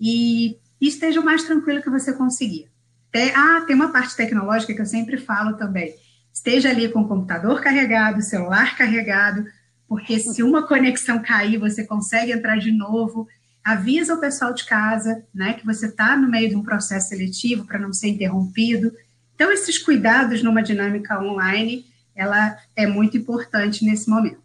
e, 0.00 0.56
esteja 0.80 1.20
o 1.20 1.24
mais 1.24 1.42
tranquilo 1.44 1.82
que 1.82 1.90
você 1.90 2.12
conseguir. 2.12 2.68
Tem, 3.10 3.30
ah, 3.34 3.64
tem 3.66 3.74
uma 3.74 3.92
parte 3.92 4.16
tecnológica 4.16 4.74
que 4.74 4.80
eu 4.80 4.86
sempre 4.86 5.18
falo 5.18 5.56
também. 5.56 5.94
Esteja 6.32 6.70
ali 6.70 6.88
com 6.88 7.00
o 7.00 7.08
computador 7.08 7.60
carregado, 7.60 8.22
celular 8.22 8.76
carregado, 8.76 9.44
porque 9.86 10.18
se 10.20 10.42
uma 10.42 10.66
conexão 10.66 11.20
cair, 11.20 11.58
você 11.58 11.84
consegue 11.84 12.32
entrar 12.32 12.58
de 12.58 12.70
novo 12.70 13.26
avisa 13.68 14.14
o 14.14 14.20
pessoal 14.20 14.54
de 14.54 14.64
casa, 14.64 15.22
né, 15.34 15.52
que 15.52 15.66
você 15.66 15.86
está 15.86 16.16
no 16.16 16.26
meio 16.26 16.48
de 16.48 16.56
um 16.56 16.62
processo 16.62 17.08
seletivo 17.08 17.66
para 17.66 17.78
não 17.78 17.92
ser 17.92 18.08
interrompido. 18.08 18.90
Então, 19.38 19.52
esses 19.52 19.78
cuidados 19.78 20.42
numa 20.42 20.60
dinâmica 20.60 21.16
online, 21.22 21.86
ela 22.12 22.58
é 22.74 22.88
muito 22.88 23.16
importante 23.16 23.84
nesse 23.84 24.10
momento. 24.10 24.42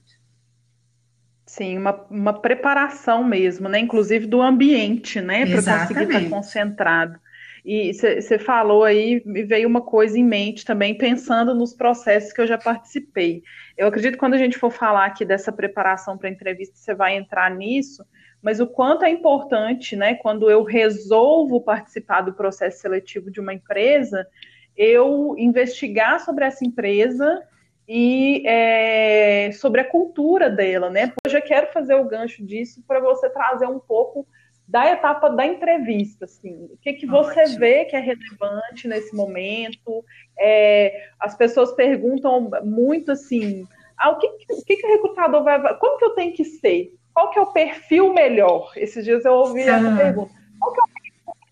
Sim, 1.47 1.79
uma, 1.79 2.05
uma 2.11 2.39
preparação 2.39 3.23
mesmo, 3.23 3.67
né? 3.67 3.79
Inclusive 3.79 4.27
do 4.27 4.39
ambiente, 4.39 5.19
né? 5.19 5.47
Para 5.47 5.79
conseguir 5.79 6.03
estar 6.03 6.29
concentrado. 6.29 7.19
E 7.65 7.91
você 7.91 8.37
falou 8.37 8.83
aí, 8.83 9.23
me 9.25 9.41
veio 9.41 9.67
uma 9.67 9.81
coisa 9.81 10.15
em 10.15 10.23
mente 10.23 10.63
também, 10.63 10.95
pensando 10.95 11.55
nos 11.55 11.73
processos 11.73 12.31
que 12.31 12.41
eu 12.41 12.45
já 12.45 12.59
participei. 12.59 13.41
Eu 13.75 13.87
acredito 13.87 14.13
que 14.13 14.19
quando 14.19 14.35
a 14.35 14.37
gente 14.37 14.59
for 14.59 14.69
falar 14.69 15.05
aqui 15.05 15.25
dessa 15.25 15.51
preparação 15.51 16.19
para 16.19 16.29
a 16.29 16.31
entrevista, 16.31 16.75
você 16.75 16.93
vai 16.93 17.17
entrar 17.17 17.49
nisso, 17.49 18.05
mas 18.43 18.59
o 18.59 18.67
quanto 18.67 19.05
é 19.05 19.09
importante, 19.09 19.95
né, 19.95 20.13
quando 20.13 20.51
eu 20.51 20.61
resolvo 20.63 21.61
participar 21.61 22.21
do 22.21 22.33
processo 22.33 22.79
seletivo 22.79 23.31
de 23.31 23.39
uma 23.39 23.55
empresa, 23.55 24.27
eu 24.75 25.35
investigar 25.37 26.19
sobre 26.19 26.45
essa 26.45 26.65
empresa 26.65 27.43
e 27.87 28.43
é, 28.47 29.51
sobre 29.53 29.81
a 29.81 29.89
cultura 29.89 30.49
dela, 30.49 30.89
né? 30.89 31.11
Hoje 31.25 31.37
eu 31.37 31.41
quero 31.41 31.71
fazer 31.71 31.95
o 31.95 32.05
gancho 32.05 32.43
disso 32.45 32.83
para 32.87 32.99
você 32.99 33.29
trazer 33.29 33.67
um 33.67 33.79
pouco 33.79 34.25
da 34.67 34.89
etapa 34.89 35.29
da 35.29 35.45
entrevista, 35.45 36.25
assim, 36.25 36.69
o 36.71 36.77
que, 36.81 36.93
que 36.93 37.05
você 37.05 37.41
Ótimo. 37.41 37.59
vê 37.59 37.85
que 37.85 37.95
é 37.95 37.99
relevante 37.99 38.87
nesse 38.87 39.13
momento? 39.13 40.03
É, 40.39 41.09
as 41.19 41.35
pessoas 41.35 41.73
perguntam 41.73 42.49
muito 42.63 43.11
assim, 43.11 43.67
ah, 43.97 44.11
o 44.11 44.17
que, 44.17 44.27
o 44.27 44.63
que, 44.65 44.77
que 44.77 44.87
o 44.87 44.89
recrutador 44.89 45.43
vai, 45.43 45.77
como 45.77 45.97
que 45.97 46.05
eu 46.05 46.15
tenho 46.15 46.33
que 46.33 46.45
ser? 46.45 46.95
Qual 47.13 47.29
que 47.29 47.37
é 47.37 47.41
o 47.41 47.51
perfil 47.51 48.13
melhor? 48.13 48.71
Esses 48.75 49.03
dias 49.03 49.25
eu 49.25 49.33
ouvi 49.33 49.63
ah. 49.63 49.75
essa 49.75 49.95
pergunta. 49.95 50.31
Qual 50.59 50.73
que 50.73 50.79
é 50.79 50.83
o 50.83 50.92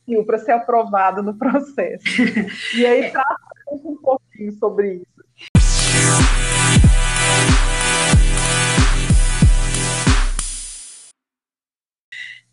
perfil 0.06 0.26
para 0.26 0.38
ser 0.38 0.52
aprovado 0.52 1.24
no 1.24 1.38
processo? 1.38 2.04
E 2.76 2.86
aí 2.86 3.12
trata 3.12 3.36
um 3.72 3.96
pouquinho 3.98 4.52
sobre 4.54 4.96
isso. 4.96 5.12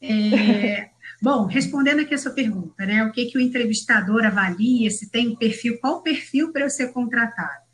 É, 0.00 0.90
bom, 1.21 1.47
respondendo 1.47 2.00
aqui 2.00 2.14
a 2.14 2.19
sua 2.19 2.33
pergunta, 2.33 2.87
né? 2.87 3.05
O 3.05 3.11
que, 3.11 3.26
que 3.26 3.37
o 3.37 3.40
entrevistador 3.40 4.25
avalia, 4.25 4.90
se 4.90 5.11
tem 5.11 5.28
um 5.28 5.37
perfil, 5.37 5.78
qual 5.81 5.97
o 5.97 6.02
perfil 6.02 6.52
para 6.52 6.62
eu 6.62 6.71
ser 6.71 6.93
contratado? 6.93 7.67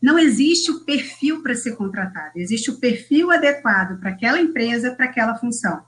Não 0.00 0.18
existe 0.18 0.70
o 0.70 0.84
perfil 0.84 1.42
para 1.42 1.54
ser 1.54 1.74
contratado, 1.74 2.32
existe 2.36 2.70
o 2.70 2.78
perfil 2.78 3.32
adequado 3.32 3.98
para 3.98 4.10
aquela 4.10 4.40
empresa, 4.40 4.94
para 4.94 5.06
aquela 5.06 5.34
função. 5.36 5.82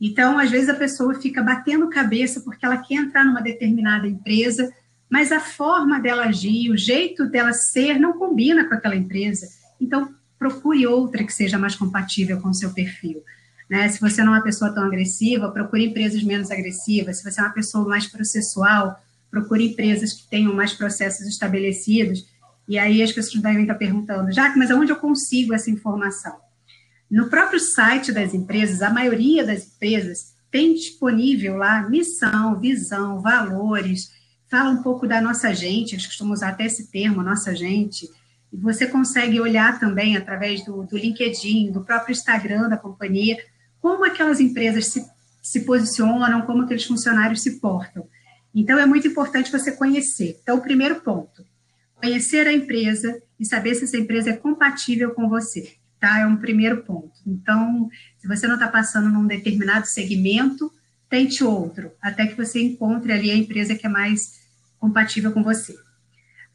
Então, 0.00 0.38
às 0.38 0.50
vezes 0.50 0.68
a 0.68 0.74
pessoa 0.74 1.20
fica 1.20 1.42
batendo 1.42 1.88
cabeça 1.88 2.40
porque 2.40 2.64
ela 2.64 2.76
quer 2.76 2.94
entrar 2.94 3.24
numa 3.24 3.40
determinada 3.40 4.06
empresa, 4.06 4.72
mas 5.10 5.32
a 5.32 5.40
forma 5.40 5.98
dela 5.98 6.24
agir, 6.24 6.70
o 6.70 6.76
jeito 6.76 7.26
dela 7.26 7.52
ser 7.52 7.98
não 7.98 8.12
combina 8.12 8.68
com 8.68 8.74
aquela 8.74 8.94
empresa. 8.94 9.48
Então, 9.80 10.14
procure 10.38 10.86
outra 10.86 11.24
que 11.24 11.32
seja 11.32 11.58
mais 11.58 11.74
compatível 11.74 12.40
com 12.40 12.50
o 12.50 12.54
seu 12.54 12.70
perfil. 12.70 13.22
Né? 13.68 13.88
Se 13.88 14.00
você 14.00 14.22
não 14.22 14.34
é 14.34 14.38
uma 14.38 14.44
pessoa 14.44 14.72
tão 14.72 14.84
agressiva, 14.84 15.50
procure 15.50 15.86
empresas 15.86 16.22
menos 16.22 16.50
agressivas. 16.50 17.18
Se 17.18 17.30
você 17.30 17.40
é 17.40 17.44
uma 17.44 17.52
pessoa 17.52 17.86
mais 17.86 18.06
processual, 18.06 19.02
procure 19.30 19.66
empresas 19.66 20.12
que 20.12 20.28
tenham 20.28 20.54
mais 20.54 20.72
processos 20.72 21.26
estabelecidos. 21.26 22.26
E 22.66 22.78
aí 22.78 23.02
as 23.02 23.12
pessoas 23.12 23.42
devem 23.42 23.62
estar 23.62 23.74
perguntando, 23.74 24.32
Jaque, 24.32 24.58
mas 24.58 24.70
aonde 24.70 24.92
eu 24.92 24.96
consigo 24.96 25.54
essa 25.54 25.70
informação? 25.70 26.36
No 27.10 27.30
próprio 27.30 27.58
site 27.58 28.12
das 28.12 28.34
empresas, 28.34 28.82
a 28.82 28.90
maioria 28.90 29.44
das 29.44 29.66
empresas 29.66 30.34
tem 30.50 30.74
disponível 30.74 31.56
lá 31.56 31.88
missão, 31.88 32.58
visão, 32.58 33.20
valores, 33.20 34.10
fala 34.50 34.70
um 34.70 34.82
pouco 34.82 35.06
da 35.06 35.20
nossa 35.20 35.54
gente, 35.54 35.94
eu 35.94 36.02
costumo 36.02 36.32
usar 36.32 36.50
até 36.50 36.66
esse 36.66 36.90
termo, 36.90 37.22
nossa 37.22 37.54
gente, 37.54 38.08
e 38.52 38.56
você 38.56 38.86
consegue 38.86 39.40
olhar 39.40 39.78
também 39.78 40.16
através 40.16 40.64
do, 40.64 40.84
do 40.84 40.96
LinkedIn, 40.96 41.70
do 41.70 41.84
próprio 41.84 42.12
Instagram 42.12 42.68
da 42.68 42.76
companhia, 42.76 43.36
como 43.80 44.04
aquelas 44.04 44.40
empresas 44.40 44.88
se, 44.88 45.04
se 45.42 45.60
posicionam, 45.60 46.42
como 46.42 46.62
aqueles 46.62 46.84
funcionários 46.84 47.42
se 47.42 47.60
portam. 47.60 48.06
Então, 48.54 48.78
é 48.78 48.86
muito 48.86 49.06
importante 49.06 49.52
você 49.52 49.72
conhecer. 49.72 50.38
Então, 50.42 50.56
o 50.56 50.62
primeiro 50.62 50.96
ponto, 51.00 51.44
conhecer 51.96 52.46
a 52.46 52.52
empresa 52.52 53.20
e 53.38 53.44
saber 53.44 53.74
se 53.74 53.84
essa 53.84 53.96
empresa 53.96 54.30
é 54.30 54.36
compatível 54.36 55.14
com 55.14 55.28
você, 55.28 55.74
tá? 56.00 56.20
É 56.20 56.26
um 56.26 56.36
primeiro 56.36 56.82
ponto. 56.82 57.12
Então, 57.26 57.88
se 58.18 58.26
você 58.26 58.46
não 58.46 58.54
está 58.54 58.68
passando 58.68 59.08
num 59.08 59.26
determinado 59.26 59.86
segmento, 59.86 60.72
tente 61.08 61.42
outro, 61.42 61.92
até 62.00 62.26
que 62.26 62.36
você 62.36 62.60
encontre 62.60 63.12
ali 63.12 63.30
a 63.30 63.36
empresa 63.36 63.74
que 63.74 63.86
é 63.86 63.90
mais 63.90 64.40
compatível 64.78 65.32
com 65.32 65.42
você. 65.42 65.74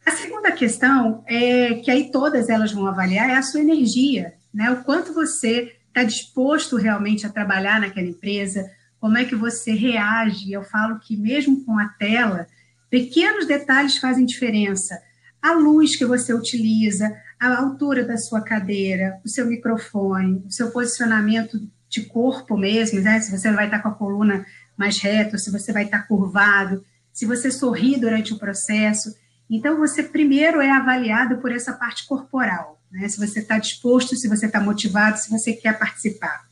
A 0.05 0.12
segunda 0.12 0.51
questão 0.51 1.23
é 1.27 1.75
que 1.75 1.89
aí 1.89 2.12
todas 2.12 2.50
elas 2.50 2.71
vão 2.71 2.85
avaliar 2.88 3.29
é 3.29 3.35
a 3.35 3.41
sua 3.41 3.62
energia, 3.62 4.33
né? 4.53 4.69
O 4.71 4.83
quanto 4.83 5.13
você 5.13 5.75
está 5.88 6.03
disposto 6.03 6.75
realmente 6.75 7.25
a 7.25 7.29
trabalhar 7.29 7.79
naquela 7.79 8.07
empresa, 8.07 8.69
como 9.00 9.17
é 9.17 9.25
que 9.25 9.35
você 9.35 9.73
reage. 9.73 10.51
Eu 10.51 10.63
falo 10.63 11.00
que 11.00 11.15
mesmo 11.15 11.63
com 11.63 11.77
a 11.79 11.88
tela, 11.88 12.47
pequenos 12.89 13.45
detalhes 13.45 13.97
fazem 13.97 14.25
diferença. 14.25 14.99
A 15.41 15.53
luz 15.53 15.95
que 15.95 16.06
você 16.06 16.34
utiliza, 16.34 17.15
a 17.51 17.60
altura 17.60 18.03
da 18.03 18.17
sua 18.17 18.41
cadeira, 18.41 19.19
o 19.23 19.29
seu 19.29 19.45
microfone, 19.45 20.43
o 20.47 20.51
seu 20.51 20.71
posicionamento 20.71 21.60
de 21.89 22.06
corpo 22.06 22.58
mesmo, 22.58 22.99
né? 23.01 23.19
se 23.19 23.32
você 23.32 23.51
vai 23.51 23.65
estar 23.65 23.79
com 23.79 23.89
a 23.89 23.93
coluna 23.93 24.45
mais 24.77 24.99
reta, 24.99 25.38
se 25.38 25.51
você 25.51 25.71
vai 25.71 25.84
estar 25.84 26.08
curvado, 26.08 26.84
se 27.12 27.25
você 27.25 27.51
sorri 27.51 27.99
durante 27.99 28.34
o 28.34 28.39
processo. 28.39 29.15
Então, 29.49 29.77
você 29.77 30.01
primeiro 30.01 30.60
é 30.60 30.71
avaliado 30.71 31.38
por 31.38 31.51
essa 31.51 31.73
parte 31.73 32.08
corporal 32.08 32.73
né? 32.93 33.10
se 33.10 33.17
você 33.17 33.39
está 33.39 33.58
disposto, 33.58 34.15
se 34.15 34.27
você 34.27 34.45
está 34.45 34.62
motivado, 34.62 35.17
se 35.17 35.29
você 35.32 35.53
quer 35.53 35.77
participar. 35.77 36.43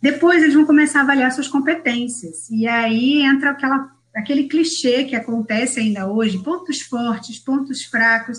Depois 0.00 0.42
eles 0.42 0.54
vão 0.54 0.64
começar 0.64 1.00
a 1.00 1.02
avaliar 1.02 1.30
suas 1.30 1.48
competências, 1.48 2.48
e 2.50 2.66
aí 2.66 3.22
entra 3.22 3.50
aquela, 3.50 3.90
aquele 4.14 4.48
clichê 4.48 5.04
que 5.04 5.14
acontece 5.14 5.80
ainda 5.80 6.06
hoje: 6.06 6.42
pontos 6.42 6.80
fortes, 6.80 7.38
pontos 7.38 7.84
fracos, 7.84 8.38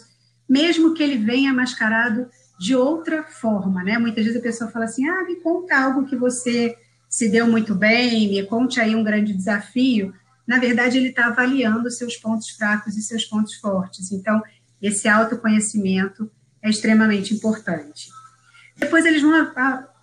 mesmo 0.50 0.94
que 0.94 1.04
ele 1.04 1.18
venha 1.18 1.54
mascarado 1.54 2.28
de 2.60 2.76
outra 2.76 3.24
forma, 3.24 3.84
né? 3.84 3.98
Muitas 3.98 4.26
vezes 4.26 4.40
a 4.40 4.44
pessoa 4.44 4.72
fala 4.72 4.86
assim: 4.86 5.08
ah, 5.08 5.24
me 5.24 5.36
conta 5.38 5.78
algo 5.78 6.06
que 6.06 6.16
você 6.16 6.76
se 7.08 7.30
deu 7.30 7.48
muito 7.48 7.74
bem, 7.76 8.30
me 8.30 8.46
conte 8.46 8.80
aí 8.80 8.96
um 8.96 9.04
grande 9.04 9.34
desafio. 9.34 10.14
Na 10.48 10.58
verdade, 10.58 10.98
ele 10.98 11.10
está 11.10 11.28
avaliando 11.28 11.90
seus 11.92 12.18
pontos 12.18 12.50
fracos 12.50 12.98
e 12.98 13.02
seus 13.02 13.24
pontos 13.24 13.54
fortes. 13.56 14.12
Então, 14.12 14.42
esse 14.82 15.08
autoconhecimento 15.08 16.30
é 16.62 16.70
extremamente 16.70 17.34
importante. 17.34 18.10
Depois 18.76 19.06
eles 19.06 19.22
vão 19.22 19.34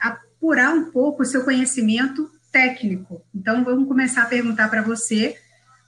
apurar 0.01 0.75
um 0.75 0.91
pouco 0.91 1.23
o 1.23 1.27
seu 1.27 1.45
conhecimento 1.45 2.31
técnico. 2.53 3.23
Então 3.35 3.65
vamos 3.65 3.89
começar 3.89 4.23
a 4.23 4.27
perguntar 4.27 4.69
para 4.69 4.83
você 4.83 5.37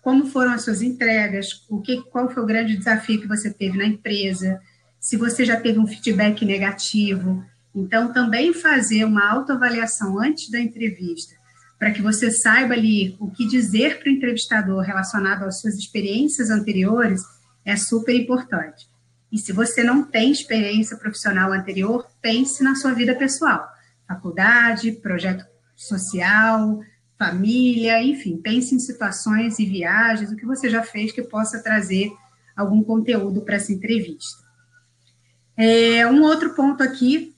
como 0.02 0.26
foram 0.26 0.52
as 0.52 0.62
suas 0.62 0.82
entregas, 0.82 1.64
o 1.68 1.80
que, 1.80 2.02
qual 2.10 2.30
foi 2.30 2.42
o 2.42 2.46
grande 2.46 2.76
desafio 2.76 3.20
que 3.20 3.26
você 3.26 3.52
teve 3.52 3.76
na 3.76 3.86
empresa, 3.86 4.60
se 5.00 5.16
você 5.16 5.44
já 5.44 5.60
teve 5.60 5.78
um 5.78 5.86
feedback 5.86 6.44
negativo. 6.44 7.44
Então 7.74 8.12
também 8.12 8.52
fazer 8.52 9.04
uma 9.04 9.28
autoavaliação 9.30 10.18
antes 10.18 10.50
da 10.50 10.60
entrevista, 10.60 11.34
para 11.78 11.90
que 11.92 12.02
você 12.02 12.30
saiba 12.30 12.74
ali 12.74 13.16
o 13.20 13.30
que 13.30 13.46
dizer 13.46 13.98
para 13.98 14.08
o 14.08 14.12
entrevistador 14.12 14.82
relacionado 14.82 15.44
às 15.44 15.60
suas 15.60 15.74
experiências 15.74 16.50
anteriores, 16.50 17.22
é 17.64 17.76
super 17.76 18.14
importante. 18.14 18.88
E 19.30 19.38
se 19.38 19.52
você 19.52 19.84
não 19.84 20.02
tem 20.02 20.32
experiência 20.32 20.96
profissional 20.96 21.52
anterior, 21.52 22.06
pense 22.20 22.64
na 22.64 22.74
sua 22.74 22.92
vida 22.92 23.14
pessoal. 23.14 23.68
Faculdade, 24.06 24.92
projeto 24.92 25.44
social, 25.76 26.80
família, 27.18 28.02
enfim, 28.02 28.36
pense 28.36 28.74
em 28.74 28.78
situações 28.78 29.58
e 29.58 29.66
viagens, 29.66 30.30
o 30.30 30.36
que 30.36 30.46
você 30.46 30.70
já 30.70 30.82
fez 30.82 31.10
que 31.10 31.22
possa 31.22 31.62
trazer 31.62 32.12
algum 32.56 32.82
conteúdo 32.82 33.40
para 33.42 33.56
essa 33.56 33.72
entrevista. 33.72 34.46
É, 35.56 36.06
um 36.06 36.22
outro 36.22 36.54
ponto 36.54 36.82
aqui, 36.82 37.34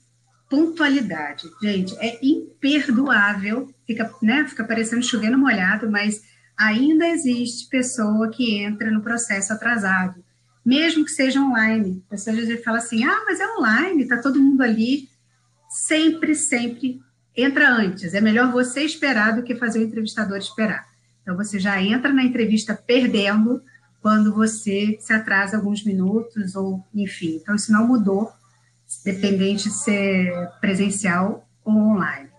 pontualidade. 0.49 1.47
Gente, 1.61 1.95
é 1.99 2.19
imperdoável, 2.23 3.73
fica, 3.87 4.13
né, 4.21 4.45
fica 4.47 4.63
parecendo 4.63 5.03
chovendo 5.03 5.37
molhado, 5.37 5.89
mas 5.89 6.21
ainda 6.55 7.07
existe 7.07 7.67
pessoa 7.69 8.29
que 8.29 8.59
entra 8.59 8.91
no 8.91 9.01
processo 9.01 9.51
atrasado 9.51 10.23
mesmo 10.65 11.03
que 11.03 11.11
seja 11.11 11.41
online. 11.41 12.03
As 12.03 12.23
pessoas 12.23 12.39
às 12.39 12.47
vezes 12.47 12.63
falam 12.63 12.79
assim, 12.79 13.03
ah, 13.03 13.23
mas 13.25 13.39
é 13.39 13.47
online, 13.57 14.03
está 14.03 14.21
todo 14.21 14.41
mundo 14.41 14.61
ali. 14.61 15.09
Sempre, 15.69 16.35
sempre 16.35 16.99
entra 17.35 17.69
antes. 17.69 18.13
É 18.13 18.21
melhor 18.21 18.51
você 18.51 18.81
esperar 18.81 19.35
do 19.35 19.43
que 19.43 19.55
fazer 19.55 19.79
o 19.79 19.83
entrevistador 19.83 20.37
esperar. 20.37 20.85
Então, 21.21 21.35
você 21.35 21.59
já 21.59 21.81
entra 21.81 22.11
na 22.11 22.23
entrevista 22.23 22.73
perdendo 22.73 23.61
quando 24.01 24.33
você 24.33 24.97
se 24.99 25.13
atrasa 25.13 25.57
alguns 25.57 25.83
minutos, 25.83 26.55
ou 26.55 26.83
enfim. 26.93 27.39
Então, 27.41 27.55
isso 27.55 27.71
não 27.71 27.87
mudou, 27.87 28.31
dependente 29.05 29.69
de 29.69 29.75
ser 29.75 30.33
presencial 30.59 31.47
ou 31.63 31.73
online. 31.73 32.29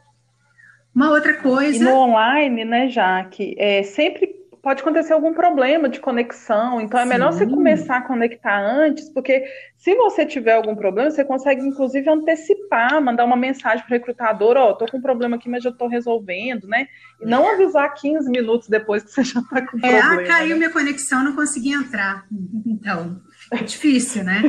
Uma 0.95 1.11
outra 1.11 1.35
coisa. 1.39 1.77
E 1.77 1.81
no 1.81 1.95
online, 1.95 2.65
né, 2.65 2.89
Jaque, 2.89 3.55
é, 3.57 3.83
sempre 3.83 4.27
pode 4.63 4.81
acontecer 4.81 5.13
algum 5.13 5.35
problema 5.35 5.89
de 5.89 5.99
conexão, 5.99 6.81
então 6.81 6.99
é 7.01 7.05
melhor 7.05 7.33
Sim. 7.33 7.39
você 7.39 7.47
começar 7.47 7.97
a 7.97 8.03
conectar 8.03 8.61
antes, 8.61 9.09
porque 9.09 9.45
se 9.77 9.93
você 9.97 10.25
tiver 10.25 10.53
algum 10.53 10.77
problema, 10.77 11.11
você 11.11 11.25
consegue 11.25 11.67
inclusive 11.67 12.09
antecipar, 12.09 13.03
mandar 13.03 13.25
uma 13.25 13.37
mensagem 13.37 13.85
para 13.85 13.97
o 13.97 13.99
recrutador, 13.99 14.57
ó, 14.57 14.71
oh, 14.71 14.75
tô 14.75 14.87
com 14.87 14.99
um 14.99 15.03
problema 15.03 15.35
aqui, 15.35 15.49
mas 15.49 15.65
já 15.65 15.71
estou 15.71 15.89
resolvendo, 15.89 16.69
né? 16.69 16.87
E 17.21 17.27
não 17.27 17.51
avisar 17.51 17.93
15 17.93 18.31
minutos 18.31 18.69
depois 18.69 19.03
que 19.03 19.11
você 19.11 19.25
já 19.25 19.41
está 19.41 19.67
com 19.67 19.79
é, 19.79 19.81
problema. 19.81 20.23
Ah, 20.23 20.27
caiu 20.27 20.51
né? 20.51 20.55
minha 20.55 20.71
conexão, 20.71 21.25
não 21.25 21.35
consegui 21.35 21.73
entrar. 21.73 22.25
Então, 22.65 23.21
é 23.53 23.63
difícil, 23.63 24.25
né? 24.25 24.43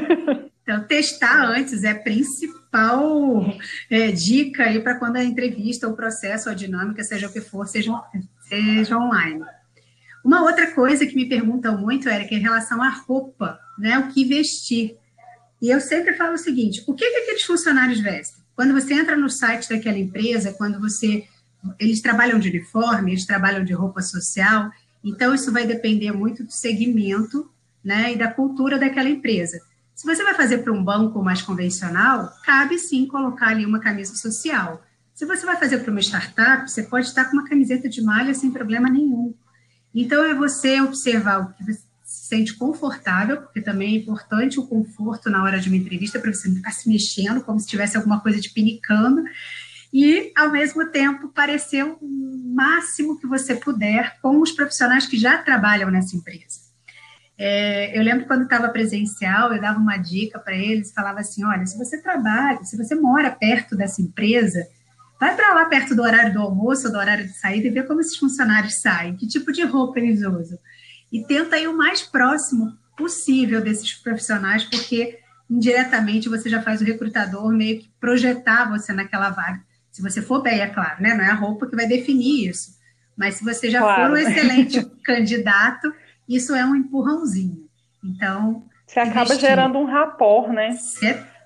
Então, 0.63 0.83
testar 0.87 1.43
antes 1.45 1.83
é 1.83 1.91
a 1.91 1.99
principal 1.99 3.45
é, 3.89 4.11
dica 4.11 4.63
aí 4.63 4.79
para 4.79 4.97
quando 4.97 5.17
a 5.17 5.23
entrevista, 5.23 5.87
o 5.87 5.95
processo, 5.95 6.49
a 6.49 6.53
dinâmica, 6.53 7.03
seja 7.03 7.27
o 7.27 7.31
que 7.31 7.41
for, 7.41 7.67
seja, 7.67 7.91
seja 8.47 8.97
online. 8.97 9.43
Uma 10.23 10.41
outra 10.43 10.71
coisa 10.71 11.05
que 11.05 11.15
me 11.15 11.27
perguntam 11.27 11.77
muito, 11.77 12.07
Eric, 12.07 12.33
é 12.33 12.37
em 12.37 12.41
relação 12.41 12.81
à 12.81 12.89
roupa, 12.89 13.59
né? 13.77 13.99
O 13.99 14.07
que 14.07 14.23
vestir. 14.23 14.97
E 15.61 15.69
eu 15.69 15.81
sempre 15.81 16.13
falo 16.13 16.33
o 16.33 16.37
seguinte: 16.37 16.83
o 16.87 16.93
que, 16.93 17.09
que 17.09 17.17
aqueles 17.17 17.43
funcionários 17.43 17.99
vestem? 17.99 18.43
Quando 18.55 18.73
você 18.73 18.93
entra 18.93 19.17
no 19.17 19.29
site 19.29 19.69
daquela 19.69 19.97
empresa, 19.97 20.53
quando 20.53 20.79
você. 20.79 21.25
Eles 21.79 22.01
trabalham 22.01 22.39
de 22.39 22.49
uniforme, 22.49 23.11
eles 23.11 23.25
trabalham 23.25 23.63
de 23.63 23.71
roupa 23.71 24.01
social, 24.01 24.69
então 25.01 25.33
isso 25.33 25.49
vai 25.49 25.65
depender 25.65 26.11
muito 26.11 26.43
do 26.43 26.51
segmento 26.51 27.49
né, 27.81 28.11
e 28.11 28.17
da 28.17 28.29
cultura 28.29 28.77
daquela 28.77 29.07
empresa. 29.07 29.59
Se 29.95 30.05
você 30.05 30.23
vai 30.23 30.33
fazer 30.33 30.57
para 30.57 30.73
um 30.73 30.83
banco 30.83 31.23
mais 31.23 31.41
convencional, 31.41 32.33
cabe 32.43 32.77
sim 32.79 33.07
colocar 33.07 33.47
ali 33.47 33.65
uma 33.65 33.79
camisa 33.79 34.13
social. 34.15 34.83
Se 35.13 35.25
você 35.25 35.45
vai 35.45 35.55
fazer 35.55 35.79
para 35.79 35.91
uma 35.91 36.01
startup, 36.01 36.69
você 36.69 36.83
pode 36.83 37.07
estar 37.07 37.25
com 37.25 37.37
uma 37.37 37.47
camiseta 37.47 37.87
de 37.87 38.01
malha 38.01 38.33
sem 38.33 38.51
problema 38.51 38.89
nenhum. 38.89 39.33
Então, 39.93 40.23
é 40.23 40.33
você 40.33 40.81
observar 40.81 41.41
o 41.41 41.53
que 41.53 41.63
você 41.63 41.81
se 42.03 42.27
sente 42.27 42.55
confortável, 42.55 43.37
porque 43.41 43.61
também 43.61 43.95
é 43.95 43.99
importante 43.99 44.59
o 44.59 44.67
conforto 44.67 45.29
na 45.29 45.43
hora 45.43 45.59
de 45.59 45.69
uma 45.69 45.77
entrevista, 45.77 46.19
para 46.19 46.33
você 46.33 46.47
não 46.47 46.55
ficar 46.57 46.71
se 46.71 46.89
mexendo 46.89 47.41
como 47.43 47.59
se 47.59 47.67
tivesse 47.67 47.97
alguma 47.97 48.19
coisa 48.19 48.39
de 48.39 48.49
pinicando, 48.49 49.23
e, 49.93 50.31
ao 50.35 50.51
mesmo 50.51 50.87
tempo, 50.89 51.29
parecer 51.29 51.83
o 51.83 51.99
máximo 52.55 53.19
que 53.19 53.27
você 53.27 53.55
puder 53.55 54.19
com 54.21 54.41
os 54.41 54.51
profissionais 54.51 55.05
que 55.05 55.17
já 55.17 55.37
trabalham 55.37 55.91
nessa 55.91 56.15
empresa. 56.15 56.63
É, 57.37 57.97
eu 57.97 58.03
lembro 58.03 58.25
quando 58.25 58.43
estava 58.43 58.69
presencial, 58.69 59.53
eu 59.53 59.61
dava 59.61 59.79
uma 59.79 59.97
dica 59.97 60.39
para 60.39 60.55
eles, 60.55 60.91
falava 60.91 61.19
assim: 61.19 61.43
olha, 61.43 61.65
se 61.65 61.77
você 61.77 62.01
trabalha, 62.01 62.63
se 62.63 62.77
você 62.77 62.95
mora 62.95 63.31
perto 63.31 63.75
dessa 63.75 64.01
empresa, 64.01 64.67
vai 65.23 65.37
para 65.37 65.53
lá 65.53 65.65
perto 65.65 65.95
do 65.95 66.01
horário 66.01 66.33
do 66.33 66.41
almoço, 66.41 66.91
do 66.91 66.97
horário 66.97 67.25
de 67.25 67.33
saída 67.33 67.67
e 67.67 67.71
vê 67.71 67.81
como 67.83 68.01
esses 68.01 68.17
funcionários 68.17 68.81
saem, 68.81 69.15
que 69.15 69.25
tipo 69.25 69.53
de 69.53 69.63
roupa 69.63 69.97
eles 69.97 70.19
usam 70.19 70.59
e 71.09 71.23
tenta 71.23 71.57
ir 71.57 71.67
o 71.69 71.77
mais 71.77 72.01
próximo 72.01 72.77
possível 72.97 73.61
desses 73.61 73.93
profissionais, 73.93 74.65
porque 74.65 75.17
indiretamente 75.49 76.27
você 76.27 76.49
já 76.49 76.61
faz 76.61 76.81
o 76.81 76.83
recrutador 76.83 77.53
meio 77.53 77.79
que 77.79 77.89
projetar 78.01 78.69
você 78.69 78.91
naquela 78.91 79.29
vaga. 79.29 79.61
Se 79.91 80.01
você 80.01 80.21
for 80.21 80.41
bem, 80.41 80.59
é 80.59 80.67
claro, 80.67 81.01
né? 81.01 81.13
Não 81.13 81.23
é 81.23 81.29
a 81.29 81.35
roupa 81.35 81.67
que 81.67 81.75
vai 81.75 81.87
definir 81.87 82.49
isso. 82.49 82.71
Mas 83.15 83.35
se 83.35 83.45
você 83.45 83.69
já 83.69 83.79
claro. 83.79 84.01
for 84.01 84.11
um 84.11 84.17
excelente 84.17 84.83
candidato, 85.05 85.93
isso 86.27 86.53
é 86.53 86.65
um 86.65 86.75
empurrãozinho. 86.75 87.65
Então. 88.03 88.65
Você 88.85 88.99
acaba 88.99 89.25
investir. 89.25 89.49
gerando 89.49 89.77
um 89.77 89.85
rapport, 89.85 90.51
né? 90.51 90.75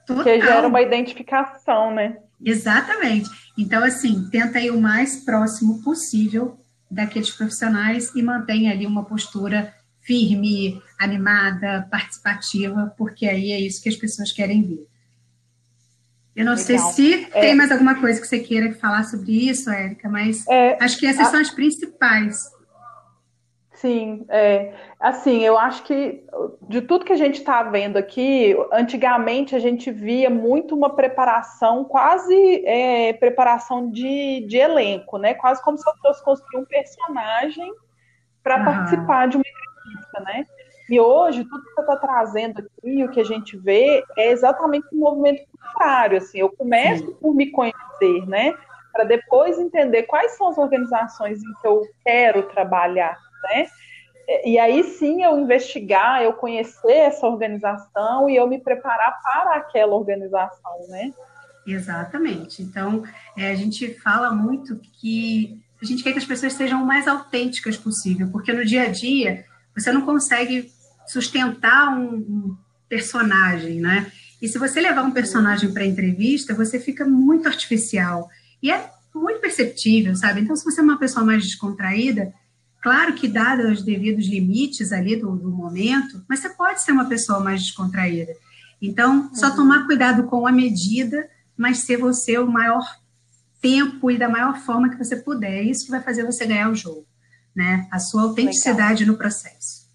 Total. 0.07 0.23
Que 0.23 0.41
gera 0.41 0.67
uma 0.67 0.81
identificação, 0.81 1.93
né? 1.93 2.17
Exatamente. 2.43 3.29
Então, 3.57 3.83
assim, 3.83 4.29
tenta 4.29 4.59
ir 4.59 4.71
o 4.71 4.79
mais 4.79 5.17
próximo 5.17 5.81
possível 5.81 6.59
daqueles 6.89 7.31
profissionais 7.31 8.13
e 8.15 8.21
mantém 8.21 8.69
ali 8.69 8.85
uma 8.85 9.03
postura 9.03 9.73
firme, 10.01 10.81
animada, 10.97 11.87
participativa, 11.91 12.93
porque 12.97 13.25
aí 13.25 13.51
é 13.51 13.59
isso 13.59 13.81
que 13.81 13.89
as 13.89 13.95
pessoas 13.95 14.31
querem 14.31 14.63
ver. 14.63 14.87
Eu 16.33 16.45
não 16.45 16.53
Legal. 16.53 16.65
sei 16.65 16.77
se 16.77 17.27
é, 17.33 17.41
tem 17.41 17.55
mais 17.55 17.71
alguma 17.71 17.95
coisa 17.95 18.21
que 18.21 18.27
você 18.27 18.39
queira 18.39 18.71
falar 18.75 19.03
sobre 19.03 19.49
isso, 19.49 19.69
Érica, 19.71 20.07
mas 20.07 20.45
é, 20.47 20.81
acho 20.81 20.97
que 20.99 21.07
essas 21.07 21.27
a, 21.27 21.31
são 21.31 21.39
as 21.39 21.49
principais. 21.49 22.45
Sim, 23.77 24.25
é, 24.29 24.73
assim, 24.99 25.43
eu 25.43 25.55
acho 25.55 25.83
que 25.83 26.23
de 26.63 26.81
tudo 26.81 27.05
que 27.05 27.13
a 27.13 27.17
gente 27.17 27.35
está 27.35 27.61
vendo 27.61 27.95
aqui, 27.97 28.57
antigamente 28.71 29.55
a 29.55 29.59
gente 29.59 29.91
via 29.91 30.31
muito 30.31 30.75
uma 30.75 30.95
preparação, 30.95 31.83
quase 31.83 32.65
é, 32.65 33.13
preparação 33.13 33.91
de, 33.91 34.43
de 34.47 34.57
elenco, 34.57 35.19
né? 35.19 35.35
Quase 35.35 35.61
como 35.61 35.77
se 35.77 35.87
eu 35.87 35.93
fosse 35.97 36.23
construir 36.23 36.59
um 36.59 36.65
personagem 36.65 37.71
para 38.41 38.57
uhum. 38.57 38.65
participar 38.65 39.27
de 39.27 39.37
uma 39.37 39.45
entrevista, 39.45 40.19
né? 40.21 40.45
E 40.89 40.99
hoje, 40.99 41.43
tudo 41.43 41.63
que 41.63 41.73
você 41.73 41.81
está 41.81 41.97
trazendo 41.97 42.59
aqui, 42.61 43.03
o 43.03 43.11
que 43.11 43.19
a 43.19 43.25
gente 43.25 43.55
vê, 43.57 44.03
é 44.17 44.31
exatamente 44.31 44.87
o 44.91 44.95
um 44.95 44.99
movimento 45.01 45.43
contrário. 45.51 46.17
Assim, 46.17 46.39
eu 46.39 46.49
começo 46.49 47.05
Sim. 47.05 47.13
por 47.21 47.35
me 47.35 47.51
conhecer, 47.51 48.25
né? 48.25 48.55
Para 48.91 49.03
depois 49.03 49.59
entender 49.59 50.03
quais 50.03 50.31
são 50.35 50.47
as 50.47 50.57
organizações 50.57 51.43
em 51.43 51.53
que 51.61 51.67
eu 51.67 51.83
quero 52.03 52.41
trabalhar 52.43 53.26
né? 53.43 53.67
E 54.43 54.59
aí 54.59 54.83
sim 54.83 55.23
eu 55.23 55.39
investigar, 55.39 56.21
eu 56.21 56.33
conhecer 56.33 56.91
essa 56.91 57.25
organização 57.25 58.29
e 58.29 58.35
eu 58.35 58.47
me 58.47 58.59
preparar 58.59 59.21
para 59.21 59.55
aquela 59.55 59.95
organização, 59.95 60.87
né? 60.89 61.13
Exatamente. 61.65 62.61
Então, 62.61 63.03
é, 63.37 63.51
a 63.51 63.55
gente 63.55 63.93
fala 63.99 64.31
muito 64.31 64.79
que 64.99 65.61
a 65.81 65.85
gente 65.85 66.03
quer 66.03 66.11
que 66.11 66.17
as 66.17 66.25
pessoas 66.25 66.53
sejam 66.53 66.83
o 66.83 66.85
mais 66.85 67.07
autênticas 67.07 67.77
possível, 67.77 68.29
porque 68.31 68.51
no 68.51 68.65
dia 68.65 68.83
a 68.83 68.89
dia 68.89 69.45
você 69.75 69.91
não 69.91 70.01
consegue 70.01 70.71
sustentar 71.05 71.89
um, 71.89 72.15
um 72.15 72.57
personagem, 72.89 73.79
né? 73.79 74.11
E 74.41 74.47
se 74.47 74.57
você 74.57 74.79
levar 74.81 75.03
um 75.03 75.11
personagem 75.11 75.73
para 75.73 75.85
entrevista, 75.85 76.53
você 76.53 76.79
fica 76.79 77.05
muito 77.05 77.47
artificial. 77.47 78.29
E 78.61 78.71
é 78.71 78.89
muito 79.13 79.39
perceptível, 79.39 80.15
sabe? 80.15 80.41
Então, 80.41 80.55
se 80.55 80.63
você 80.63 80.79
é 80.79 80.83
uma 80.83 80.99
pessoa 80.99 81.25
mais 81.25 81.43
descontraída, 81.43 82.33
Claro 82.87 83.15
que, 83.15 83.27
dados 83.27 83.79
os 83.79 83.83
devidos 83.83 84.27
limites 84.27 84.93
ali 84.93 85.17
do, 85.17 85.35
do, 85.35 85.51
momento, 85.51 86.23
mas 86.25 86.39
você 86.39 86.47
pode 86.47 86.81
ser 86.81 86.93
uma 86.93 87.03
pessoa 87.03 87.41
mais 87.41 87.61
descontraída. 87.61 88.31
Então, 88.81 89.29
só 89.35 89.49
uhum. 89.49 89.55
tomar 89.57 89.85
cuidado 89.85 90.23
com 90.23 90.47
a 90.47 90.53
medida, 90.53 91.29
mas 91.57 91.79
ser 91.79 91.97
você 91.97 92.37
o 92.37 92.47
maior 92.47 92.81
tempo 93.61 94.09
e 94.09 94.17
da 94.17 94.29
maior 94.29 94.59
forma 94.59 94.87
que 94.87 94.97
você 94.97 95.17
puder. 95.17 95.63
Isso 95.63 95.83
que 95.83 95.91
vai 95.91 96.01
fazer 96.01 96.23
você 96.23 96.45
ganhar 96.45 96.71
o 96.71 96.75
jogo, 96.75 97.05
né? 97.53 97.89
A 97.91 97.99
sua 97.99 98.21
autenticidade 98.21 99.01
Legal. 99.01 99.11
no 99.11 99.17
processo. 99.17 99.85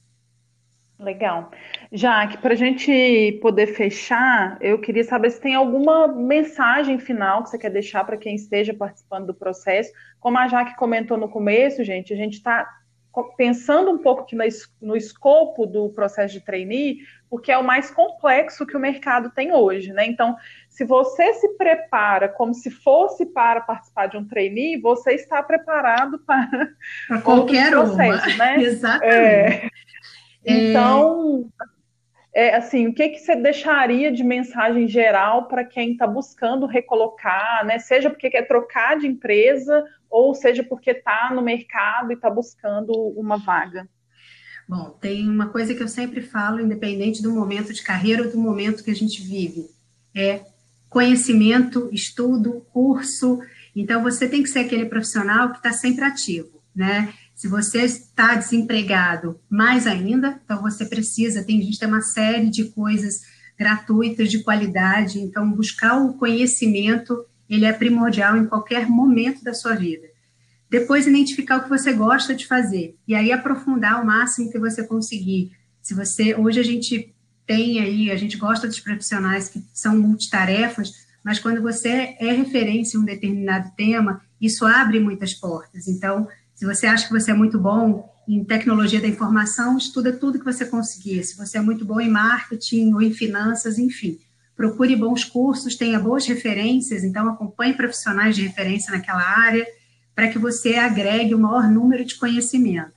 Legal. 0.98 1.50
Jaque, 1.90 2.36
para 2.36 2.52
a 2.52 2.56
gente 2.56 3.38
poder 3.40 3.68
fechar, 3.68 4.58
eu 4.60 4.78
queria 4.78 5.02
saber 5.02 5.30
se 5.30 5.40
tem 5.40 5.54
alguma 5.54 6.08
mensagem 6.08 6.98
final 6.98 7.42
que 7.42 7.48
você 7.48 7.58
quer 7.58 7.70
deixar 7.70 8.04
para 8.04 8.18
quem 8.18 8.34
esteja 8.34 8.74
participando 8.74 9.28
do 9.28 9.34
processo. 9.34 9.90
Como 10.20 10.36
a 10.36 10.46
Jaque 10.46 10.76
comentou 10.76 11.16
no 11.16 11.30
começo, 11.30 11.82
gente, 11.82 12.12
a 12.12 12.16
gente 12.16 12.34
está 12.34 12.81
pensando 13.36 13.90
um 13.90 13.98
pouco 13.98 14.22
aqui 14.22 14.36
no 14.80 14.96
escopo 14.96 15.66
do 15.66 15.90
processo 15.90 16.34
de 16.34 16.40
trainee, 16.40 16.98
porque 17.28 17.52
é 17.52 17.58
o 17.58 17.64
mais 17.64 17.90
complexo 17.90 18.66
que 18.66 18.76
o 18.76 18.80
mercado 18.80 19.30
tem 19.30 19.52
hoje, 19.52 19.92
né? 19.92 20.06
Então, 20.06 20.36
se 20.68 20.84
você 20.84 21.34
se 21.34 21.48
prepara 21.56 22.28
como 22.28 22.54
se 22.54 22.70
fosse 22.70 23.26
para 23.26 23.60
participar 23.60 24.06
de 24.06 24.16
um 24.16 24.26
trainee, 24.26 24.80
você 24.80 25.12
está 25.12 25.42
preparado 25.42 26.18
para, 26.26 26.70
para 27.08 27.20
qualquer 27.20 27.70
processo, 27.70 28.38
né? 28.38 28.56
Exatamente. 28.62 29.14
É, 29.14 29.70
então, 30.44 31.48
é, 32.34 32.56
assim, 32.56 32.86
o 32.86 32.94
que, 32.94 33.10
que 33.10 33.18
você 33.18 33.36
deixaria 33.36 34.10
de 34.10 34.24
mensagem 34.24 34.88
geral 34.88 35.48
para 35.48 35.64
quem 35.64 35.92
está 35.92 36.06
buscando 36.06 36.64
recolocar, 36.66 37.64
né? 37.66 37.78
Seja 37.78 38.08
porque 38.08 38.30
quer 38.30 38.48
trocar 38.48 38.98
de 38.98 39.06
empresa 39.06 39.84
ou 40.08 40.34
seja 40.34 40.62
porque 40.62 40.92
está 40.92 41.30
no 41.34 41.42
mercado 41.42 42.10
e 42.10 42.14
está 42.14 42.30
buscando 42.30 42.92
uma 43.16 43.36
vaga? 43.36 43.86
Bom, 44.66 44.90
tem 45.00 45.28
uma 45.28 45.50
coisa 45.50 45.74
que 45.74 45.82
eu 45.82 45.88
sempre 45.88 46.22
falo, 46.22 46.60
independente 46.60 47.22
do 47.22 47.32
momento 47.32 47.72
de 47.72 47.82
carreira 47.82 48.22
ou 48.22 48.30
do 48.30 48.38
momento 48.38 48.82
que 48.82 48.90
a 48.90 48.94
gente 48.94 49.20
vive, 49.22 49.66
é 50.14 50.40
conhecimento, 50.88 51.90
estudo, 51.92 52.66
curso. 52.72 53.40
Então, 53.76 54.02
você 54.02 54.26
tem 54.26 54.42
que 54.42 54.48
ser 54.48 54.60
aquele 54.60 54.86
profissional 54.86 55.50
que 55.50 55.56
está 55.56 55.72
sempre 55.72 56.04
ativo, 56.04 56.62
né? 56.74 57.12
Se 57.42 57.48
você 57.48 57.82
está 57.82 58.36
desempregado, 58.36 59.40
mais 59.50 59.84
ainda, 59.84 60.40
então 60.44 60.62
você 60.62 60.84
precisa, 60.84 61.42
tem, 61.42 61.58
a 61.58 61.64
gente 61.64 61.76
tem 61.76 61.88
uma 61.88 62.00
série 62.00 62.48
de 62.48 62.66
coisas 62.66 63.22
gratuitas, 63.58 64.30
de 64.30 64.44
qualidade, 64.44 65.18
então 65.18 65.50
buscar 65.50 65.96
o 65.96 66.14
conhecimento 66.14 67.26
ele 67.50 67.64
é 67.64 67.72
primordial 67.72 68.36
em 68.36 68.46
qualquer 68.46 68.88
momento 68.88 69.42
da 69.42 69.52
sua 69.52 69.74
vida. 69.74 70.06
Depois, 70.70 71.08
identificar 71.08 71.56
o 71.56 71.64
que 71.64 71.68
você 71.68 71.92
gosta 71.92 72.32
de 72.32 72.46
fazer 72.46 72.96
e 73.08 73.12
aí 73.12 73.32
aprofundar 73.32 74.00
o 74.00 74.06
máximo 74.06 74.48
que 74.48 74.58
você 74.60 74.86
conseguir. 74.86 75.50
Se 75.82 75.94
você, 75.94 76.36
hoje 76.36 76.60
a 76.60 76.64
gente 76.64 77.12
tem 77.44 77.80
aí, 77.80 78.12
a 78.12 78.16
gente 78.16 78.36
gosta 78.36 78.68
dos 78.68 78.78
profissionais 78.78 79.48
que 79.48 79.60
são 79.74 79.98
multitarefas, 79.98 80.92
mas 81.24 81.40
quando 81.40 81.60
você 81.60 82.14
é 82.20 82.32
referência 82.32 82.96
em 82.96 83.00
um 83.00 83.04
determinado 83.04 83.72
tema, 83.76 84.22
isso 84.40 84.64
abre 84.64 85.00
muitas 85.00 85.34
portas. 85.34 85.88
Então, 85.88 86.28
se 86.62 86.66
você 86.66 86.86
acha 86.86 87.08
que 87.08 87.12
você 87.12 87.32
é 87.32 87.34
muito 87.34 87.58
bom 87.58 88.08
em 88.28 88.44
tecnologia 88.44 89.00
da 89.00 89.08
informação, 89.08 89.76
estuda 89.76 90.12
tudo 90.12 90.38
que 90.38 90.44
você 90.44 90.64
conseguir. 90.64 91.24
Se 91.24 91.36
você 91.36 91.58
é 91.58 91.60
muito 91.60 91.84
bom 91.84 92.00
em 92.00 92.08
marketing 92.08 92.92
ou 92.92 93.02
em 93.02 93.12
finanças, 93.12 93.80
enfim, 93.80 94.16
procure 94.54 94.94
bons 94.94 95.24
cursos, 95.24 95.74
tenha 95.74 95.98
boas 95.98 96.24
referências, 96.24 97.02
então 97.02 97.28
acompanhe 97.28 97.74
profissionais 97.74 98.36
de 98.36 98.42
referência 98.42 98.92
naquela 98.92 99.24
área, 99.24 99.66
para 100.14 100.28
que 100.28 100.38
você 100.38 100.76
agregue 100.76 101.34
o 101.34 101.38
maior 101.40 101.68
número 101.68 102.04
de 102.04 102.14
conhecimento. 102.14 102.92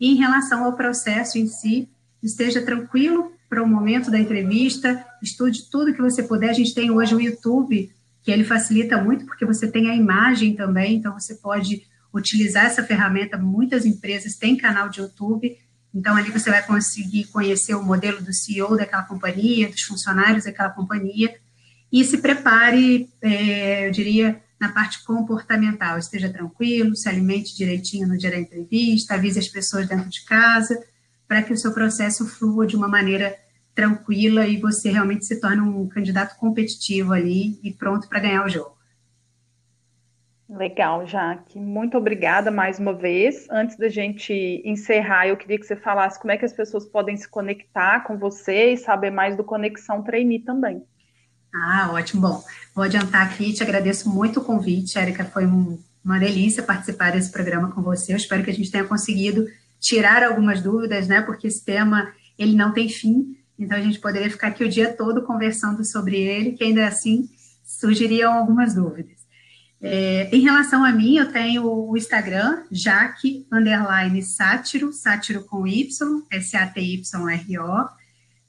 E 0.00 0.10
em 0.10 0.14
relação 0.14 0.64
ao 0.64 0.72
processo 0.72 1.36
em 1.36 1.46
si, 1.46 1.90
esteja 2.22 2.62
tranquilo 2.62 3.30
para 3.46 3.62
o 3.62 3.68
momento 3.68 4.10
da 4.10 4.18
entrevista, 4.18 5.04
estude 5.22 5.68
tudo 5.70 5.92
que 5.92 6.00
você 6.00 6.22
puder. 6.22 6.48
A 6.48 6.54
gente 6.54 6.74
tem 6.74 6.90
hoje 6.90 7.14
o 7.14 7.20
YouTube, 7.20 7.92
que 8.22 8.30
ele 8.30 8.42
facilita 8.42 8.96
muito, 9.04 9.26
porque 9.26 9.44
você 9.44 9.70
tem 9.70 9.90
a 9.90 9.94
imagem 9.94 10.56
também, 10.56 10.96
então 10.96 11.12
você 11.12 11.34
pode 11.34 11.91
utilizar 12.12 12.66
essa 12.66 12.82
ferramenta. 12.82 13.38
Muitas 13.38 13.86
empresas 13.86 14.36
têm 14.36 14.56
canal 14.56 14.88
de 14.88 15.00
YouTube, 15.00 15.58
Então, 15.94 16.16
ali 16.16 16.30
você 16.30 16.48
vai 16.48 16.64
conseguir 16.64 17.24
conhecer 17.24 17.74
o 17.74 17.82
modelo 17.82 18.22
do 18.22 18.32
CEO 18.32 18.78
daquela 18.78 19.02
companhia, 19.02 19.68
dos 19.68 19.82
funcionários 19.82 20.44
daquela 20.44 20.70
companhia, 20.70 21.38
e 21.92 22.02
se 22.02 22.16
prepare, 22.16 23.10
é, 23.20 23.88
eu 23.88 23.90
diria, 23.90 24.40
na 24.58 24.72
parte 24.72 25.04
comportamental. 25.04 25.98
Esteja 25.98 26.30
tranquilo, 26.30 26.96
se 26.96 27.08
alimente 27.08 27.54
direitinho 27.54 28.08
no 28.08 28.16
dia 28.16 28.30
da 28.30 28.38
entrevista, 28.38 29.14
avise 29.14 29.38
as 29.38 29.48
pessoas 29.48 29.86
dentro 29.86 30.08
de 30.08 30.24
casa, 30.24 30.82
para 31.28 31.42
que 31.42 31.52
o 31.52 31.56
seu 31.58 31.72
processo 31.72 32.26
flua 32.26 32.66
de 32.66 32.74
uma 32.74 32.88
maneira 32.88 33.36
tranquila 33.74 34.46
e 34.46 34.58
você 34.58 34.90
realmente 34.90 35.26
se 35.26 35.40
torne 35.40 35.60
um 35.60 35.88
candidato 35.88 36.36
competitivo 36.36 37.12
ali 37.12 37.58
e 37.62 37.72
pronto 37.72 38.08
para 38.08 38.20
ganhar 38.20 38.44
o 38.44 38.48
jogo. 38.48 38.76
Legal, 40.52 41.06
Jaque. 41.06 41.58
Muito 41.58 41.96
obrigada 41.96 42.50
mais 42.50 42.78
uma 42.78 42.92
vez. 42.92 43.46
Antes 43.50 43.76
da 43.78 43.88
gente 43.88 44.62
encerrar, 44.66 45.26
eu 45.26 45.36
queria 45.36 45.58
que 45.58 45.64
você 45.64 45.74
falasse 45.74 46.20
como 46.20 46.30
é 46.30 46.36
que 46.36 46.44
as 46.44 46.52
pessoas 46.52 46.84
podem 46.84 47.16
se 47.16 47.26
conectar 47.26 48.00
com 48.00 48.18
você 48.18 48.72
e 48.72 48.76
saber 48.76 49.10
mais 49.10 49.34
do 49.34 49.42
Conexão 49.42 50.02
Trainee 50.02 50.40
também. 50.40 50.82
Ah, 51.54 51.90
ótimo. 51.94 52.20
Bom, 52.20 52.44
vou 52.74 52.84
adiantar 52.84 53.26
aqui, 53.26 53.54
te 53.54 53.62
agradeço 53.62 54.10
muito 54.10 54.40
o 54.40 54.44
convite, 54.44 54.98
Érica. 54.98 55.24
Foi 55.24 55.46
um, 55.46 55.78
uma 56.04 56.18
delícia 56.18 56.62
participar 56.62 57.12
desse 57.12 57.32
programa 57.32 57.70
com 57.70 57.80
você. 57.80 58.12
Eu 58.12 58.18
espero 58.18 58.44
que 58.44 58.50
a 58.50 58.54
gente 58.54 58.70
tenha 58.70 58.84
conseguido 58.84 59.46
tirar 59.80 60.22
algumas 60.22 60.60
dúvidas, 60.60 61.08
né? 61.08 61.22
Porque 61.22 61.46
esse 61.46 61.64
tema 61.64 62.12
ele 62.38 62.54
não 62.54 62.74
tem 62.74 62.90
fim. 62.90 63.38
Então 63.58 63.78
a 63.78 63.80
gente 63.80 63.98
poderia 63.98 64.30
ficar 64.30 64.48
aqui 64.48 64.64
o 64.64 64.68
dia 64.68 64.92
todo 64.92 65.22
conversando 65.22 65.82
sobre 65.82 66.20
ele, 66.20 66.52
que 66.52 66.64
ainda 66.64 66.86
assim 66.86 67.26
surgiriam 67.64 68.34
algumas 68.34 68.74
dúvidas. 68.74 69.21
É, 69.84 70.28
em 70.32 70.40
relação 70.40 70.84
a 70.84 70.92
mim, 70.92 71.16
eu 71.16 71.32
tenho 71.32 71.66
o 71.66 71.96
Instagram, 71.96 72.62
Jaque, 72.70 73.44
underline 73.50 74.22
sátiro, 74.22 74.92
sátiro 74.92 75.42
com 75.42 75.66
Y, 75.66 76.22
S-A-T-Y-R-O. 76.30 77.88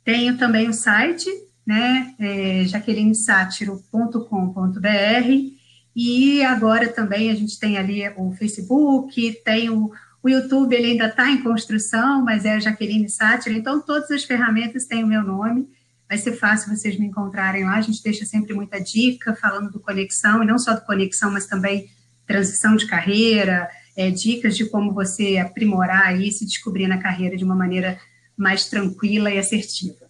Tenho 0.04 0.38
também 0.38 0.70
o 0.70 0.74
site, 0.74 1.28
né, 1.66 2.14
é, 2.20 2.66
jaquelinesátiro.com.br. 2.66 5.54
E 5.96 6.44
agora 6.44 6.88
também 6.88 7.32
a 7.32 7.36
gente 7.36 7.60
tem 7.60 7.80
ali 7.80 8.08
o 8.16 8.32
Facebook, 8.34 9.42
tem 9.44 9.72
o, 9.72 9.92
o 10.22 10.30
YouTube, 10.30 10.76
ele 10.76 10.92
ainda 10.92 11.08
está 11.08 11.32
em 11.32 11.42
construção, 11.42 12.24
mas 12.24 12.46
é 12.46 12.60
Jaqueline 12.60 13.10
Sátiro, 13.10 13.56
então 13.56 13.82
todas 13.82 14.10
as 14.10 14.24
ferramentas 14.24 14.86
têm 14.86 15.04
o 15.04 15.08
meu 15.08 15.24
nome 15.24 15.68
vai 16.14 16.18
ser 16.20 16.34
fácil 16.34 16.76
vocês 16.76 16.98
me 17.00 17.08
encontrarem 17.08 17.66
lá. 17.66 17.76
A 17.76 17.82
gente 17.82 18.04
deixa 18.04 18.24
sempre 18.24 18.54
muita 18.54 18.80
dica 18.80 19.36
falando 19.36 19.72
do 19.72 19.80
conexão, 19.80 20.44
e 20.44 20.46
não 20.46 20.60
só 20.60 20.74
do 20.74 20.82
conexão, 20.82 21.32
mas 21.32 21.48
também 21.48 21.90
transição 22.28 22.76
de 22.76 22.86
carreira, 22.86 23.68
é, 23.98 24.12
dicas 24.12 24.56
de 24.56 24.70
como 24.70 24.94
você 24.94 25.38
aprimorar 25.38 26.20
e 26.20 26.32
se 26.32 26.46
descobrir 26.46 26.88
na 26.88 27.00
carreira 27.00 27.36
de 27.36 27.44
uma 27.44 27.56
maneira 27.56 28.00
mais 28.38 28.70
tranquila 28.70 29.32
e 29.32 29.40
assertiva. 29.40 30.06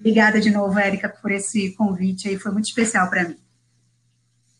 Obrigada 0.00 0.40
de 0.40 0.50
novo, 0.50 0.78
Érica, 0.78 1.08
por 1.08 1.30
esse 1.30 1.74
convite 1.76 2.28
aí, 2.28 2.38
foi 2.38 2.52
muito 2.52 2.66
especial 2.66 3.08
para 3.10 3.28
mim. 3.28 3.36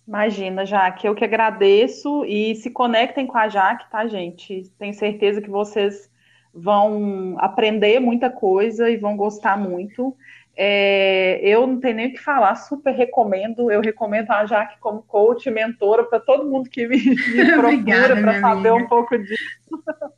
Imagina, 0.07 0.67
Jaque, 0.67 1.07
eu 1.07 1.15
que 1.15 1.25
agradeço 1.25 2.25
e 2.27 2.55
se 2.57 2.71
conectem 2.71 3.27
com 3.27 3.37
a 3.37 3.49
Jaque, 3.49 3.91
tá, 3.91 4.07
gente? 4.07 4.71
Tenho 4.79 4.95
certeza 4.95 5.41
que 5.41 5.51
vocês 5.51 6.09
vão 6.57 7.37
aprender 7.39 8.01
muita 8.01 8.31
coisa 8.31 8.89
e 8.89 8.97
vão 8.97 9.17
gostar 9.17 9.59
muito. 9.59 10.17
É, 10.57 11.39
eu 11.43 11.67
não 11.67 11.79
tenho 11.79 11.97
nem 11.97 12.07
o 12.09 12.13
que 12.13 12.19
falar, 12.19 12.55
super 12.55 12.95
recomendo. 12.95 13.71
Eu 13.71 13.83
recomendo 13.83 14.31
a 14.31 14.47
Jaque 14.47 14.81
como 14.81 15.03
coach, 15.03 15.51
mentora 15.51 16.05
para 16.05 16.19
todo 16.19 16.51
mundo 16.51 16.71
que 16.71 16.89
me, 16.89 16.97
me 17.05 17.53
procura 17.53 18.17
para 18.21 18.41
saber 18.41 18.71
amiga. 18.71 18.75
um 18.75 18.89
pouco 18.89 19.19
disso. 19.19 19.37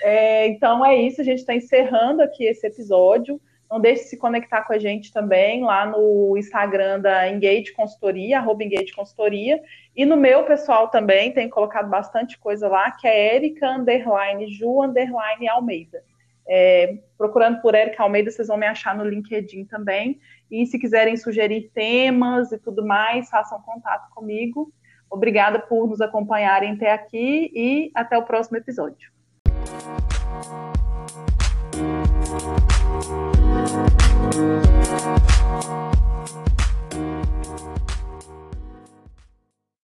É, 0.00 0.46
então 0.46 0.86
é 0.86 0.94
isso, 0.94 1.20
a 1.20 1.24
gente 1.24 1.40
está 1.40 1.52
encerrando 1.52 2.22
aqui 2.22 2.44
esse 2.44 2.64
episódio. 2.64 3.40
Não 3.70 3.78
deixe 3.78 4.04
de 4.04 4.08
se 4.10 4.16
conectar 4.16 4.62
com 4.62 4.72
a 4.72 4.78
gente 4.78 5.12
também 5.12 5.62
lá 5.62 5.84
no 5.84 6.36
Instagram 6.38 7.00
da 7.00 7.28
Engage 7.28 7.72
Consultoria, 7.72 8.38
arroba 8.38 8.64
Engage 8.64 8.92
Consultoria. 8.92 9.60
E 9.94 10.06
no 10.06 10.16
meu 10.16 10.44
pessoal 10.44 10.88
também, 10.88 11.32
tem 11.32 11.50
colocado 11.50 11.88
bastante 11.88 12.38
coisa 12.38 12.66
lá, 12.66 12.90
que 12.90 13.06
é 13.06 13.36
Erika 13.36 13.68
Underline 13.68 14.48
Ju 14.48 14.82
Underline 14.82 15.48
Almeida. 15.48 16.02
É, 16.48 16.96
procurando 17.18 17.60
por 17.60 17.74
Erika 17.74 18.02
Almeida, 18.02 18.30
vocês 18.30 18.48
vão 18.48 18.56
me 18.56 18.66
achar 18.66 18.96
no 18.96 19.04
LinkedIn 19.04 19.66
também. 19.66 20.18
E 20.50 20.64
se 20.66 20.78
quiserem 20.78 21.14
sugerir 21.16 21.70
temas 21.74 22.50
e 22.52 22.58
tudo 22.58 22.86
mais, 22.86 23.28
façam 23.28 23.60
contato 23.60 24.08
comigo. 24.14 24.72
Obrigada 25.10 25.58
por 25.58 25.86
nos 25.86 26.00
acompanharem 26.00 26.72
até 26.72 26.90
aqui 26.90 27.50
e 27.54 27.90
até 27.94 28.16
o 28.16 28.24
próximo 28.24 28.56
episódio. 28.56 29.10